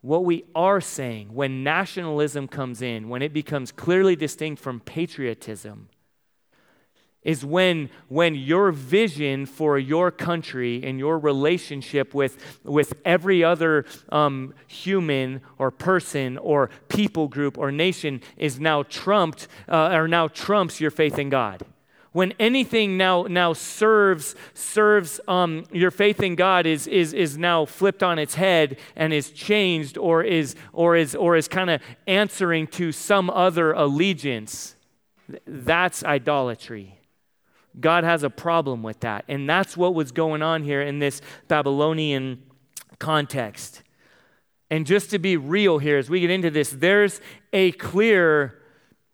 [0.00, 5.88] What we are saying when nationalism comes in, when it becomes clearly distinct from patriotism,
[7.24, 13.86] is when, when your vision for your country and your relationship with, with every other
[14.10, 20.28] um, human or person or people group or nation is now trumped uh, or now
[20.28, 21.64] trumps your faith in God.
[22.12, 27.64] When anything now, now serves, serves um, your faith in God is, is, is now
[27.64, 31.82] flipped on its head and is changed or is, or is, or is kind of
[32.06, 34.76] answering to some other allegiance,
[35.44, 37.00] that's idolatry.
[37.80, 39.24] God has a problem with that.
[39.28, 42.42] And that's what was going on here in this Babylonian
[42.98, 43.82] context.
[44.70, 47.20] And just to be real here, as we get into this, there's
[47.52, 48.60] a clear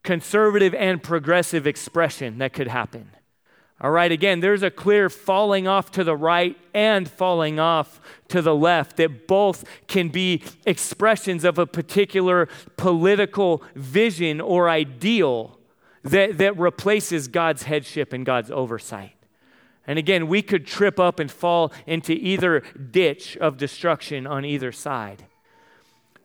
[0.02, 3.10] conservative and progressive expression that could happen.
[3.82, 7.98] All right, again, there's a clear falling off to the right and falling off
[8.28, 12.46] to the left that both can be expressions of a particular
[12.76, 15.59] political vision or ideal
[16.02, 19.14] that, that replaces God's headship and God's oversight.
[19.86, 24.72] And again, we could trip up and fall into either ditch of destruction on either
[24.72, 25.26] side.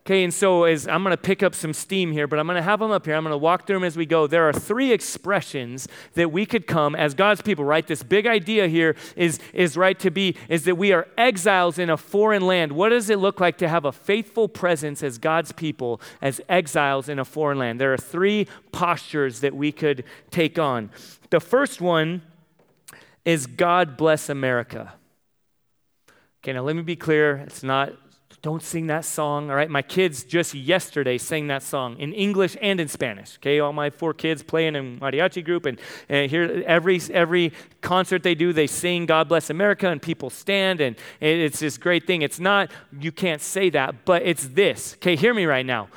[0.05, 2.57] Okay, and so as I'm going to pick up some steam here, but I'm going
[2.57, 3.15] to have them up here.
[3.15, 4.27] I'm going to walk through them as we go.
[4.27, 7.87] There are three expressions that we could come as God's people, right?
[7.87, 11.89] This big idea here is, is right to be, is that we are exiles in
[11.89, 12.73] a foreign land.
[12.73, 17.09] What does it look like to have a faithful presence as God's people, as exiles
[17.09, 17.81] in a foreign land?
[17.81, 20.91] There are three postures that we could take on.
[21.31, 22.21] The first one
[23.25, 24.93] is God bless America.
[26.43, 27.37] Okay, now let me be clear.
[27.37, 27.93] It's not
[28.45, 29.71] don't sing that song, all right?
[29.71, 33.59] My kids just yesterday sang that song in English and in Spanish, okay?
[33.59, 38.35] All my four kids playing in mariachi group, and, and here every, every concert they
[38.35, 42.21] do, they sing God Bless America, and people stand, and it's this great thing.
[42.21, 42.69] It's not,
[42.99, 45.15] you can't say that, but it's this, okay?
[45.15, 45.87] Hear me right now.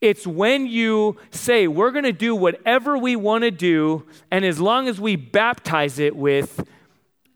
[0.00, 4.58] It's when you say, we're going to do whatever we want to do, and as
[4.58, 6.66] long as we baptize it with,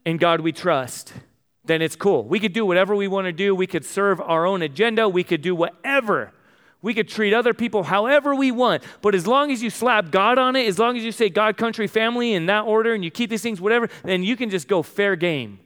[0.07, 1.13] in God we trust
[1.69, 2.25] then it's cool.
[2.25, 3.55] We could do whatever we want to do.
[3.55, 5.09] We could serve our own agenda.
[5.09, 6.33] We could do whatever.
[6.81, 8.83] We could treat other people however we want.
[9.03, 11.57] But as long as you slap God on it, as long as you say God,
[11.57, 14.69] country, family in that order, and you keep these things, whatever, then you can just
[14.69, 15.59] go fair game.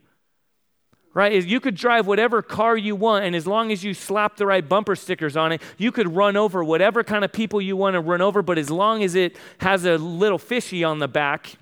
[1.14, 1.44] Right?
[1.44, 4.66] You could drive whatever car you want, and as long as you slap the right
[4.66, 8.00] bumper stickers on it, you could run over whatever kind of people you want to
[8.00, 8.40] run over.
[8.40, 11.52] But as long as it has a little fishy on the back,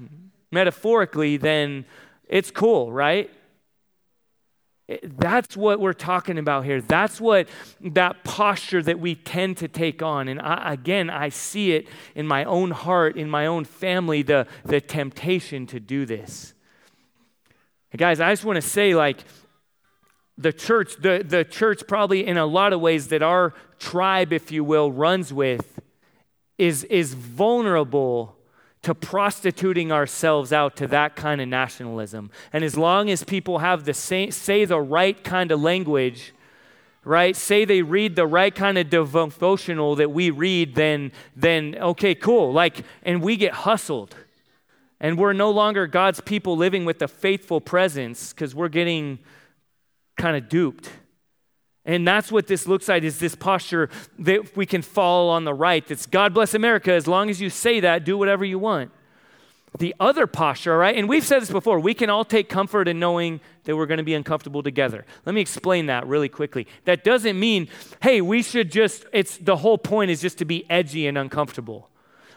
[0.53, 1.85] metaphorically, then
[2.29, 3.29] it's cool, right?
[5.03, 6.81] That's what we're talking about here.
[6.81, 7.49] That's what
[7.81, 10.27] that posture that we tend to take on.
[10.27, 14.47] And I, again, I see it in my own heart, in my own family, the,
[14.65, 16.55] the temptation to do this.
[17.97, 19.25] guys, I just want to say, like,
[20.37, 24.51] the church, the, the church, probably in a lot of ways that our tribe, if
[24.51, 25.81] you will, runs with,
[26.59, 28.40] is, is vulnerable
[28.83, 32.31] to prostituting ourselves out to that kind of nationalism.
[32.53, 36.33] And as long as people have the same, say the right kind of language,
[37.05, 37.37] right?
[37.37, 42.53] Say they read the right kind of devotional that we read, then then okay, cool.
[42.53, 44.15] Like, and we get hustled.
[45.03, 49.19] And we're no longer God's people living with a faithful presence because we're getting
[50.19, 50.91] kind of duped.
[51.91, 55.53] And that's what this looks like is this posture that we can fall on the
[55.53, 55.85] right.
[55.85, 56.93] That's God bless America.
[56.93, 58.93] As long as you say that, do whatever you want.
[59.77, 60.97] The other posture, right?
[60.97, 63.99] And we've said this before, we can all take comfort in knowing that we're going
[63.99, 65.05] to be uncomfortable together.
[65.27, 66.69] Let me explain that really quickly.
[66.85, 67.67] That doesn't mean,
[68.01, 71.91] hey, we should just, it's the whole point is just to be edgy and uncomfortable.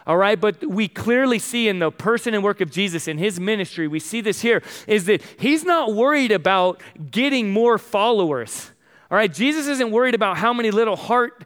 [0.07, 3.39] All right, but we clearly see in the person and work of Jesus in his
[3.39, 6.81] ministry, we see this here, is that he's not worried about
[7.11, 8.71] getting more followers.
[9.13, 11.43] All right, Jesus isn't worried about how many little heart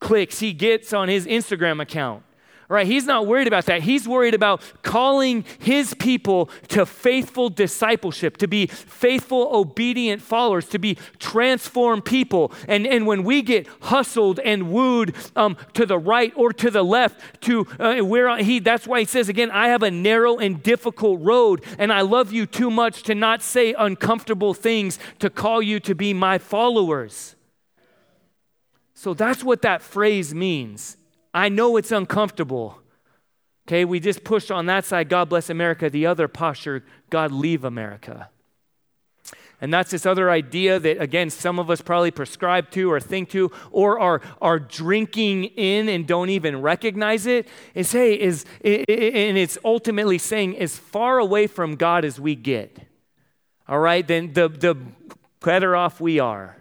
[0.00, 2.24] clicks he gets on his Instagram account.
[2.66, 3.82] Right, he's not worried about that.
[3.82, 10.78] He's worried about calling his people to faithful discipleship, to be faithful, obedient followers, to
[10.78, 12.52] be transformed people.
[12.66, 16.82] And, and when we get hustled and wooed um, to the right or to the
[16.82, 20.62] left, to uh, where he, that's why he says again, I have a narrow and
[20.62, 25.60] difficult road, and I love you too much to not say uncomfortable things to call
[25.60, 27.36] you to be my followers.
[28.94, 30.96] So that's what that phrase means.
[31.34, 32.78] I know it's uncomfortable.
[33.66, 35.90] Okay, we just pushed on that side, God bless America.
[35.90, 38.28] The other posture, God leave America.
[39.60, 43.30] And that's this other idea that, again, some of us probably prescribe to or think
[43.30, 47.48] to or are, are drinking in and don't even recognize it.
[47.74, 52.78] Is, hey, is, and it's ultimately saying, as far away from God as we get,
[53.66, 54.76] all right, then the, the
[55.40, 56.56] better off we are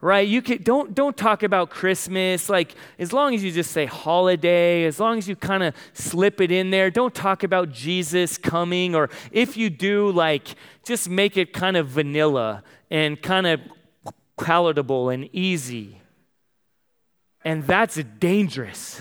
[0.00, 0.26] right?
[0.26, 4.84] You can don't don't talk about Christmas like as long as you just say holiday,
[4.84, 6.90] as long as you kind of slip it in there.
[6.90, 11.88] Don't talk about Jesus coming or if you do like just make it kind of
[11.88, 13.60] vanilla and kind of
[14.38, 16.00] palatable and easy.
[17.44, 19.00] And that's dangerous.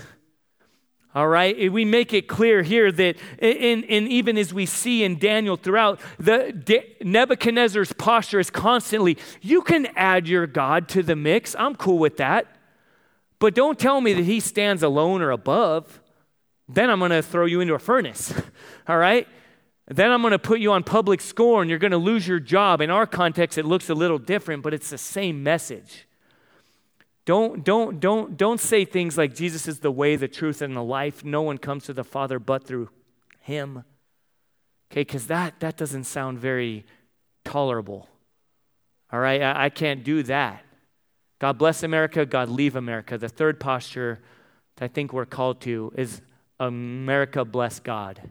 [1.15, 5.17] All right, we make it clear here that, and, and even as we see in
[5.17, 11.55] Daniel throughout, the Nebuchadnezzar's posture is constantly, you can add your God to the mix.
[11.57, 12.45] I'm cool with that.
[13.39, 15.99] But don't tell me that he stands alone or above.
[16.67, 18.31] Then I'm going to throw you into a furnace.
[18.87, 19.27] All right?
[19.87, 21.69] Then I'm going to put you on public scorn.
[21.69, 22.81] You're going to lose your job.
[22.81, 26.05] In our context, it looks a little different, but it's the same message.
[27.29, 30.81] Don't, don't, don't, don't say things like Jesus is the way, the truth, and the
[30.81, 31.23] life.
[31.23, 32.89] No one comes to the Father but through
[33.41, 33.83] him.
[34.91, 36.87] Okay, because that, that doesn't sound very
[37.45, 38.09] tolerable.
[39.11, 40.65] All right, I, I can't do that.
[41.37, 43.15] God bless America, God leave America.
[43.15, 44.17] The third posture
[44.77, 46.23] that I think we're called to is
[46.59, 48.21] America bless God.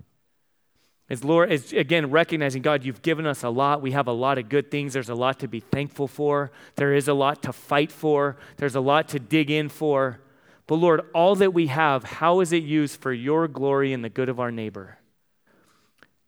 [1.09, 3.80] Is Lord is again recognizing God, you've given us a lot.
[3.80, 4.92] We have a lot of good things.
[4.92, 6.50] There's a lot to be thankful for.
[6.76, 8.36] There is a lot to fight for.
[8.59, 10.20] There's a lot to dig in for.
[10.66, 14.11] But Lord, all that we have, how is it used for your glory and the
[14.11, 14.98] good of our neighbor?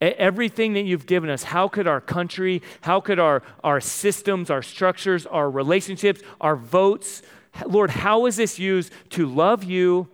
[0.01, 4.62] Everything that you've given us, how could our country, how could our, our systems, our
[4.62, 7.20] structures, our relationships, our votes,
[7.66, 10.09] Lord, how is this used to love you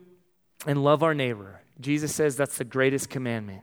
[0.66, 1.60] and love our neighbor?
[1.80, 3.62] Jesus says that's the greatest commandment.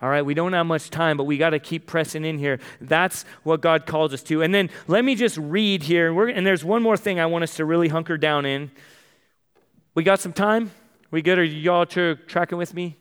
[0.00, 2.60] All right, we don't have much time, but we got to keep pressing in here.
[2.80, 4.42] That's what God calls us to.
[4.42, 6.28] And then let me just read here.
[6.28, 8.70] and there's one more thing I want us to really hunker down in.
[9.94, 10.70] We got some time?
[11.10, 11.38] We good?
[11.38, 12.96] Are y'all tracking with me?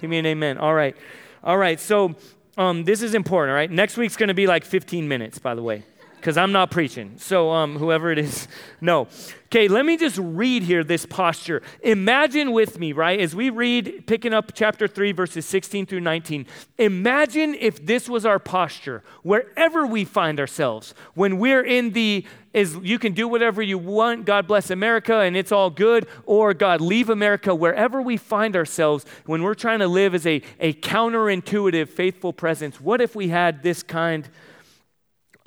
[0.00, 0.56] Give me an amen.
[0.56, 0.96] All right.
[1.44, 1.78] All right.
[1.78, 2.14] So
[2.56, 3.70] um, this is important, all right?
[3.70, 5.84] Next week's going to be like 15 minutes, by the way
[6.18, 7.14] because I'm not preaching.
[7.16, 8.48] So, um, whoever it is,
[8.80, 9.08] no.
[9.46, 11.62] Okay, let me just read here this posture.
[11.82, 16.46] Imagine with me, right, as we read, picking up chapter 3, verses 16 through 19.
[16.76, 22.76] Imagine if this was our posture, wherever we find ourselves, when we're in the is
[22.82, 26.80] you can do whatever you want, God bless America, and it's all good, or God
[26.80, 31.88] leave America, wherever we find ourselves, when we're trying to live as a, a counterintuitive,
[31.88, 34.28] faithful presence, what if we had this kind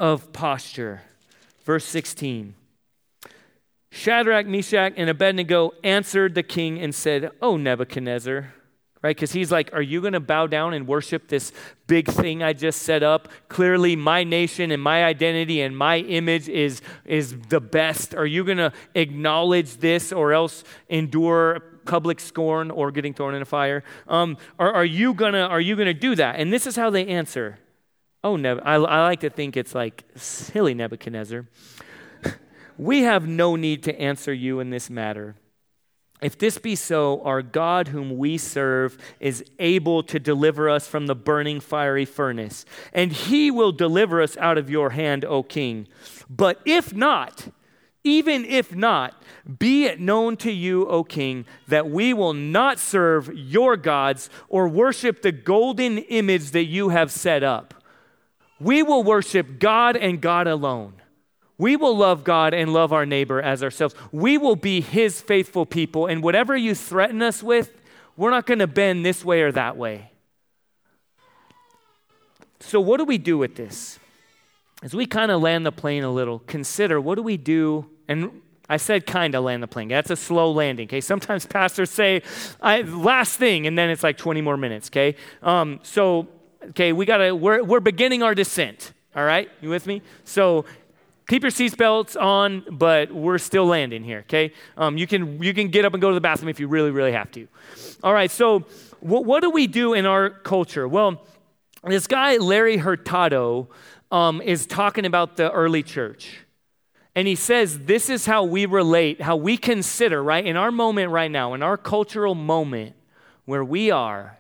[0.01, 1.03] of posture.
[1.63, 2.55] Verse 16
[3.91, 8.53] Shadrach, Meshach, and Abednego answered the king and said, Oh, Nebuchadnezzar,
[9.03, 9.15] right?
[9.15, 11.53] Because he's like, Are you going to bow down and worship this
[11.85, 13.27] big thing I just set up?
[13.47, 18.15] Clearly, my nation and my identity and my image is, is the best.
[18.15, 23.43] Are you going to acknowledge this or else endure public scorn or getting thrown in
[23.43, 23.83] a fire?
[24.07, 26.39] Um, are, are you going to are you gonna do that?
[26.39, 27.59] And this is how they answer.
[28.23, 31.47] Oh, Neb- I, I like to think it's like silly Nebuchadnezzar.
[32.77, 35.35] we have no need to answer you in this matter.
[36.21, 41.07] If this be so, our God, whom we serve, is able to deliver us from
[41.07, 42.63] the burning fiery furnace,
[42.93, 45.87] and he will deliver us out of your hand, O king.
[46.29, 47.47] But if not,
[48.03, 49.19] even if not,
[49.57, 54.67] be it known to you, O king, that we will not serve your gods or
[54.67, 57.80] worship the golden image that you have set up.
[58.61, 60.93] We will worship God and God alone.
[61.57, 63.93] We will love God and love our neighbor as ourselves.
[64.11, 66.07] We will be his faithful people.
[66.07, 67.71] And whatever you threaten us with,
[68.17, 70.11] we're not going to bend this way or that way.
[72.59, 73.99] So, what do we do with this?
[74.83, 77.87] As we kind of land the plane a little, consider what do we do?
[78.07, 79.87] And I said kind of land the plane.
[79.87, 81.01] That's a slow landing, okay?
[81.01, 82.21] Sometimes pastors say,
[82.61, 85.15] last thing, and then it's like 20 more minutes, okay?
[85.43, 86.27] Um, so,
[86.69, 89.49] okay, we gotta, we're, we're beginning our descent, all right?
[89.61, 90.01] You with me?
[90.23, 90.65] So
[91.27, 94.53] keep your seatbelts on, but we're still landing here, okay?
[94.77, 96.91] Um, you, can, you can get up and go to the bathroom if you really,
[96.91, 97.47] really have to.
[98.03, 98.65] All right, so
[98.99, 100.87] what, what do we do in our culture?
[100.87, 101.21] Well,
[101.83, 103.67] this guy, Larry Hurtado,
[104.11, 106.39] um, is talking about the early church.
[107.15, 111.11] And he says, This is how we relate, how we consider, right, in our moment
[111.11, 112.95] right now, in our cultural moment
[113.45, 114.37] where we are,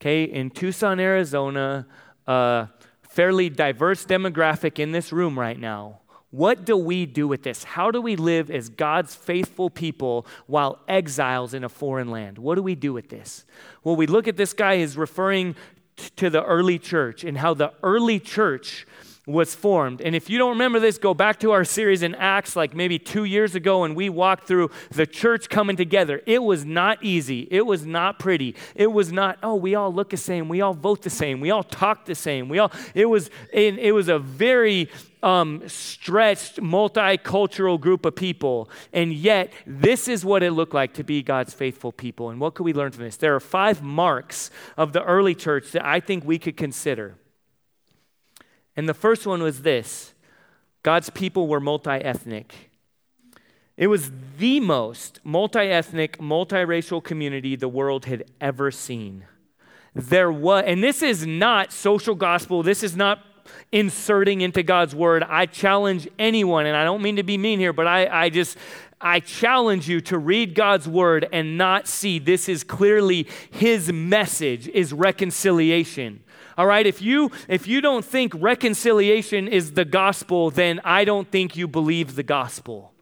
[0.00, 1.86] okay, in Tucson, Arizona,
[2.26, 2.68] a
[3.02, 6.00] fairly diverse demographic in this room right now.
[6.30, 7.64] What do we do with this?
[7.64, 12.36] How do we live as God's faithful people while exiles in a foreign land?
[12.38, 13.46] What do we do with this?
[13.82, 15.56] Well, we look at this guy is referring
[16.16, 18.86] to the early church and how the early church
[19.28, 20.00] was formed.
[20.00, 22.98] And if you don't remember this, go back to our series in Acts, like maybe
[22.98, 26.22] two years ago, and we walked through the church coming together.
[26.24, 27.46] It was not easy.
[27.50, 28.56] It was not pretty.
[28.74, 30.48] It was not, oh, we all look the same.
[30.48, 31.40] We all vote the same.
[31.40, 32.48] We all talk the same.
[32.48, 34.88] We all, it was, it was a very
[35.22, 38.70] um, stretched, multicultural group of people.
[38.94, 42.30] And yet, this is what it looked like to be God's faithful people.
[42.30, 43.18] And what could we learn from this?
[43.18, 47.16] There are five marks of the early church that I think we could consider.
[48.78, 50.14] And the first one was this
[50.84, 52.70] God's people were multi ethnic.
[53.76, 59.24] It was the most multi ethnic, multiracial community the world had ever seen.
[59.96, 63.18] There was, and this is not social gospel, this is not
[63.72, 65.24] inserting into God's word.
[65.24, 68.56] I challenge anyone, and I don't mean to be mean here, but I, I just,
[69.00, 74.68] I challenge you to read God's word and not see this is clearly his message
[74.68, 76.20] is reconciliation.
[76.58, 81.30] All right, if you if you don't think reconciliation is the gospel, then I don't
[81.30, 82.92] think you believe the gospel.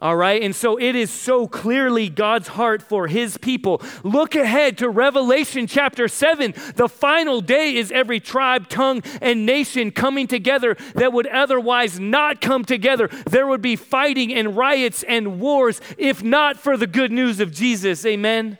[0.00, 3.82] All right, and so it is so clearly God's heart for his people.
[4.02, 6.54] Look ahead to Revelation chapter 7.
[6.76, 12.40] The final day is every tribe, tongue, and nation coming together that would otherwise not
[12.40, 13.08] come together.
[13.28, 17.52] There would be fighting and riots and wars if not for the good news of
[17.52, 18.06] Jesus.
[18.06, 18.56] Amen.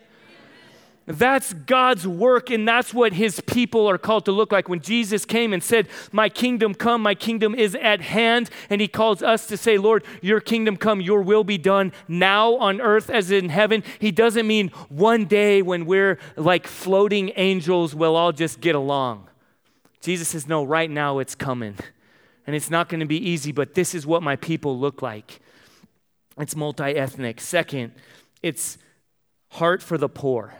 [1.08, 4.68] That's God's work, and that's what his people are called to look like.
[4.68, 8.88] When Jesus came and said, My kingdom come, my kingdom is at hand, and he
[8.88, 13.08] calls us to say, Lord, your kingdom come, your will be done now on earth
[13.08, 13.84] as in heaven.
[13.98, 19.28] He doesn't mean one day when we're like floating angels, we'll all just get along.
[20.02, 21.76] Jesus says, No, right now it's coming.
[22.46, 25.40] And it's not going to be easy, but this is what my people look like.
[26.38, 27.40] It's multi ethnic.
[27.40, 27.92] Second,
[28.42, 28.76] it's
[29.52, 30.52] heart for the poor.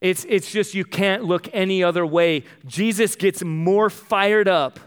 [0.00, 2.44] It's, it's just you can't look any other way.
[2.66, 4.78] Jesus gets more fired up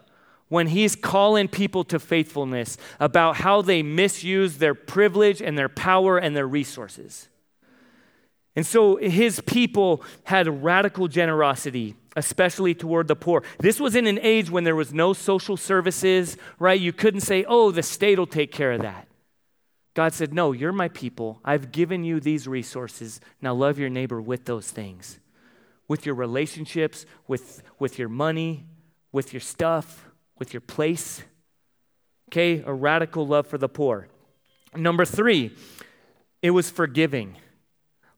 [0.47, 6.17] when he's calling people to faithfulness about how they misuse their privilege and their power
[6.17, 7.29] and their resources.
[8.55, 13.43] And so his people had radical generosity, especially toward the poor.
[13.59, 16.79] This was in an age when there was no social services, right?
[16.79, 19.07] You couldn't say, oh, the state will take care of that.
[19.93, 21.39] God said, No, you're my people.
[21.43, 23.19] I've given you these resources.
[23.41, 25.19] Now love your neighbor with those things
[25.91, 28.65] with your relationships, with, with your money,
[29.11, 30.05] with your stuff,
[30.39, 31.21] with your place.
[32.29, 34.07] Okay, a radical love for the poor.
[34.73, 35.53] Number three,
[36.41, 37.35] it was forgiving.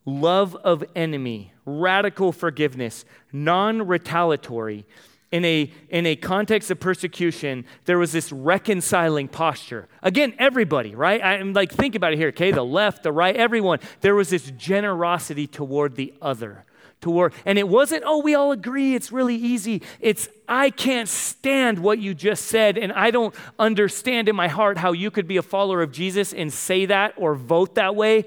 [0.05, 4.86] Love of enemy, radical forgiveness, non retaliatory
[5.34, 9.88] in a, in a context of persecution, there was this reconciling posture.
[10.03, 11.19] Again, everybody, right?
[11.23, 12.51] I'm like, think about it here, okay?
[12.51, 13.79] The left, the right, everyone.
[14.01, 16.65] There was this generosity toward the other.
[17.01, 19.81] Toward, and it wasn't, oh, we all agree, it's really easy.
[19.99, 24.77] It's, I can't stand what you just said, and I don't understand in my heart
[24.77, 28.25] how you could be a follower of Jesus and say that or vote that way,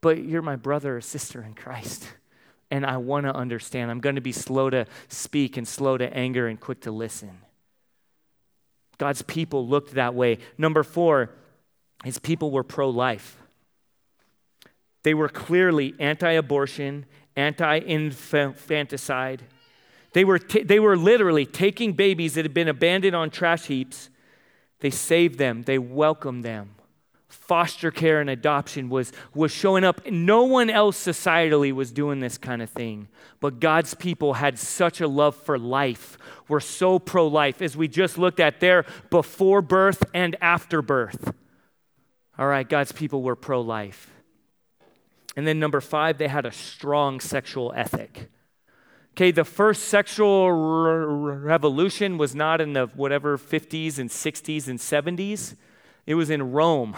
[0.00, 2.08] but you're my brother or sister in Christ
[2.70, 3.90] and I want to understand.
[3.90, 7.38] I'm going to be slow to speak and slow to anger and quick to listen.
[8.98, 10.38] God's people looked that way.
[10.56, 11.30] Number four,
[12.04, 13.38] his people were pro life.
[15.02, 17.06] They were clearly anti abortion,
[17.36, 19.42] anti infanticide.
[20.12, 24.10] They were, t- they were literally taking babies that had been abandoned on trash heaps.
[24.80, 26.76] They saved them, they welcomed them
[27.46, 30.06] foster care and adoption was, was showing up.
[30.06, 33.08] No one else societally was doing this kind of thing.
[33.40, 36.16] But God's people had such a love for life,
[36.48, 41.32] were so pro life, as we just looked at there before birth and after birth.
[42.38, 44.10] All right, God's people were pro life.
[45.36, 48.30] And then number five, they had a strong sexual ethic.
[49.12, 54.78] Okay, the first sexual re- revolution was not in the whatever 50s and 60s and
[54.78, 55.54] 70s.
[56.06, 56.96] It was in Rome.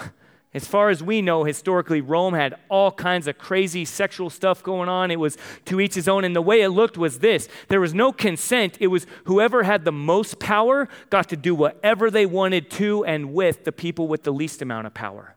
[0.56, 4.88] As far as we know, historically, Rome had all kinds of crazy sexual stuff going
[4.88, 5.10] on.
[5.10, 5.36] It was
[5.66, 6.24] to each his own.
[6.24, 8.78] And the way it looked was this there was no consent.
[8.80, 13.34] It was whoever had the most power got to do whatever they wanted to and
[13.34, 15.36] with the people with the least amount of power.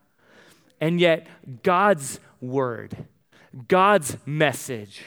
[0.80, 1.26] And yet,
[1.62, 3.04] God's word,
[3.68, 5.02] God's message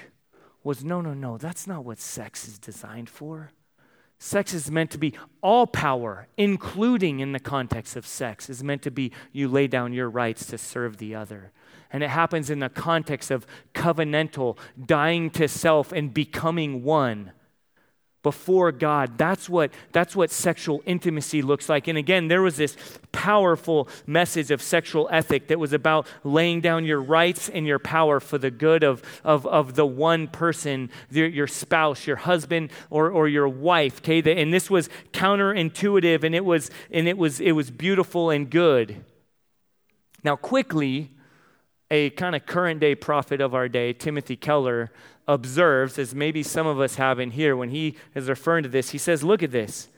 [0.64, 3.50] was no, no, no, that's not what sex is designed for.
[4.26, 8.82] Sex is meant to be all power, including in the context of sex, is meant
[8.84, 11.52] to be you lay down your rights to serve the other.
[11.92, 17.34] And it happens in the context of covenantal, dying to self and becoming one
[18.24, 19.18] before God.
[19.18, 21.88] That's what, that's what sexual intimacy looks like.
[21.88, 22.76] And again, there was this
[23.12, 28.20] powerful message of sexual ethic that was about laying down your rights and your power
[28.20, 33.12] for the good of, of, of the one person, your, your spouse, your husband, or,
[33.12, 34.00] or your wife.
[34.00, 34.42] Okay?
[34.42, 39.04] And this was counterintuitive and it was and it was it was beautiful and good.
[40.24, 41.12] Now quickly,
[41.94, 44.92] a kind of current day prophet of our day, Timothy Keller,
[45.28, 48.90] observes, as maybe some of us have in here, when he is referring to this,
[48.90, 49.90] he says, Look at this.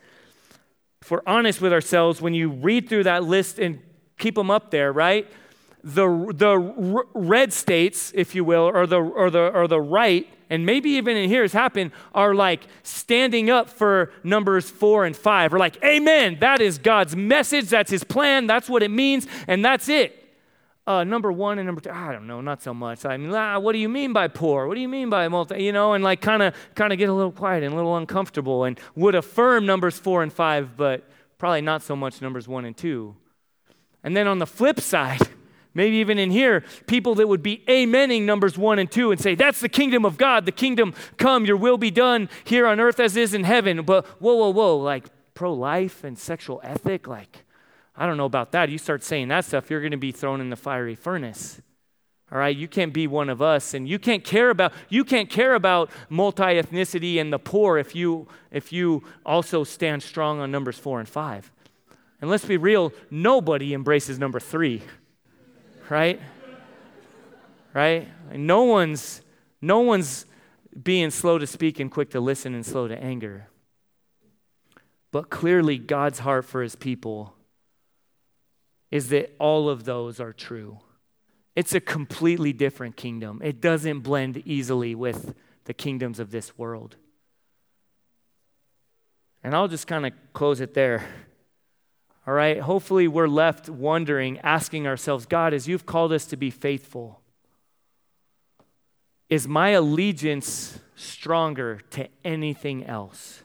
[1.02, 3.80] If we're honest with ourselves, when you read through that list and
[4.18, 5.32] keep them up there, right?
[5.86, 6.58] The, the
[7.14, 11.16] red states, if you will, or the, or, the, or the right, and maybe even
[11.16, 15.82] in here has happened, are like standing up for numbers four and five, We're like,
[15.82, 20.25] Amen, that is God's message, that's His plan, that's what it means, and that's it.
[20.88, 23.06] Uh, number one and number two, I don't know, not so much.
[23.06, 24.68] I mean, ah, what do you mean by poor?
[24.68, 25.64] What do you mean by multi?
[25.64, 27.98] You know, and like kind of kind of get a little quiet and a little
[27.98, 31.10] uncomfortable, and would affirm numbers four and five, but
[31.40, 33.16] probably not so much numbers one and two.
[34.04, 35.22] And then on the flip side,
[35.74, 39.34] maybe even in here, people that would be amening numbers one and two and say,
[39.34, 43.00] That's the kingdom of God, the kingdom come, your will be done here on earth
[43.00, 43.82] as is in heaven.
[43.82, 47.45] But whoa, whoa, whoa, like pro life and sexual ethic, like
[47.98, 48.70] I don't know about that.
[48.70, 51.62] You start saying that stuff, you're going to be thrown in the fiery furnace.
[52.32, 55.30] All right, you can't be one of us, and you can't care about you can't
[55.30, 60.52] care about multi ethnicity and the poor if you if you also stand strong on
[60.52, 61.52] numbers four and five.
[62.20, 64.82] And let's be real, nobody embraces number three,
[65.90, 66.20] right?
[67.74, 68.08] right?
[68.34, 69.22] No one's
[69.62, 70.26] no one's
[70.82, 73.50] being slow to speak and quick to listen and slow to anger.
[75.12, 77.36] But clearly, God's heart for his people
[78.96, 80.80] is that all of those are true.
[81.54, 83.42] It's a completely different kingdom.
[83.44, 85.36] It doesn't blend easily with
[85.66, 86.96] the kingdoms of this world.
[89.44, 91.06] And I'll just kind of close it there.
[92.26, 92.62] All right?
[92.62, 97.20] Hopefully, we're left wondering, asking ourselves, God, as you've called us to be faithful,
[99.28, 103.44] is my allegiance stronger to anything else?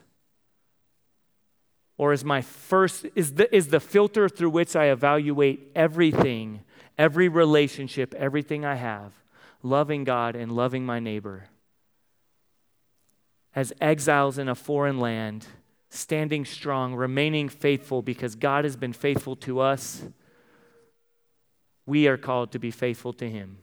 [2.01, 6.61] Or is my first, is the, is the filter through which I evaluate everything,
[6.97, 9.13] every relationship, everything I have,
[9.61, 11.43] loving God and loving my neighbor?
[13.53, 15.45] As exiles in a foreign land,
[15.89, 20.03] standing strong, remaining faithful because God has been faithful to us,
[21.85, 23.59] we are called to be faithful to Him.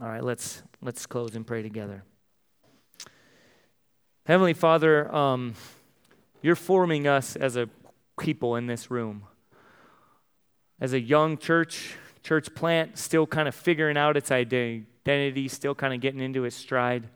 [0.00, 2.04] All right, let's, let's close and pray together.
[4.24, 5.54] Heavenly Father, um,
[6.44, 7.70] you're forming us as a
[8.20, 9.24] people in this room.
[10.78, 15.94] As a young church, church plant, still kind of figuring out its identity, still kind
[15.94, 17.08] of getting into its stride.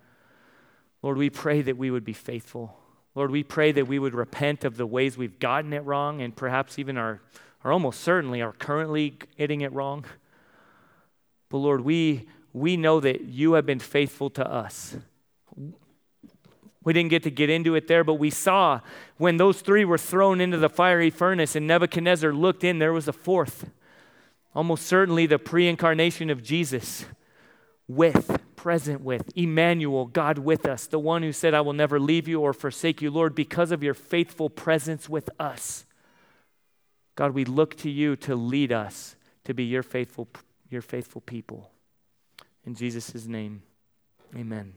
[1.03, 2.75] Lord, we pray that we would be faithful.
[3.15, 6.35] Lord, we pray that we would repent of the ways we've gotten it wrong and
[6.35, 7.21] perhaps even are,
[7.65, 10.07] are almost certainly are currently getting it wrong.
[11.51, 14.97] But Lord, we, we know that you have been faithful to us.
[16.89, 18.81] We didn't get to get into it there, but we saw
[19.19, 23.07] when those three were thrown into the fiery furnace and Nebuchadnezzar looked in, there was
[23.07, 23.69] a fourth.
[24.55, 27.05] Almost certainly the pre incarnation of Jesus
[27.89, 32.27] with, present with, Emmanuel, God with us, the one who said, I will never leave
[32.27, 35.85] you or forsake you, Lord, because of your faithful presence with us.
[37.17, 39.15] God, we look to you to lead us
[39.45, 40.27] to be your faithful,
[40.71, 41.71] your faithful people.
[42.65, 43.61] In Jesus' name,
[44.35, 44.73] amen.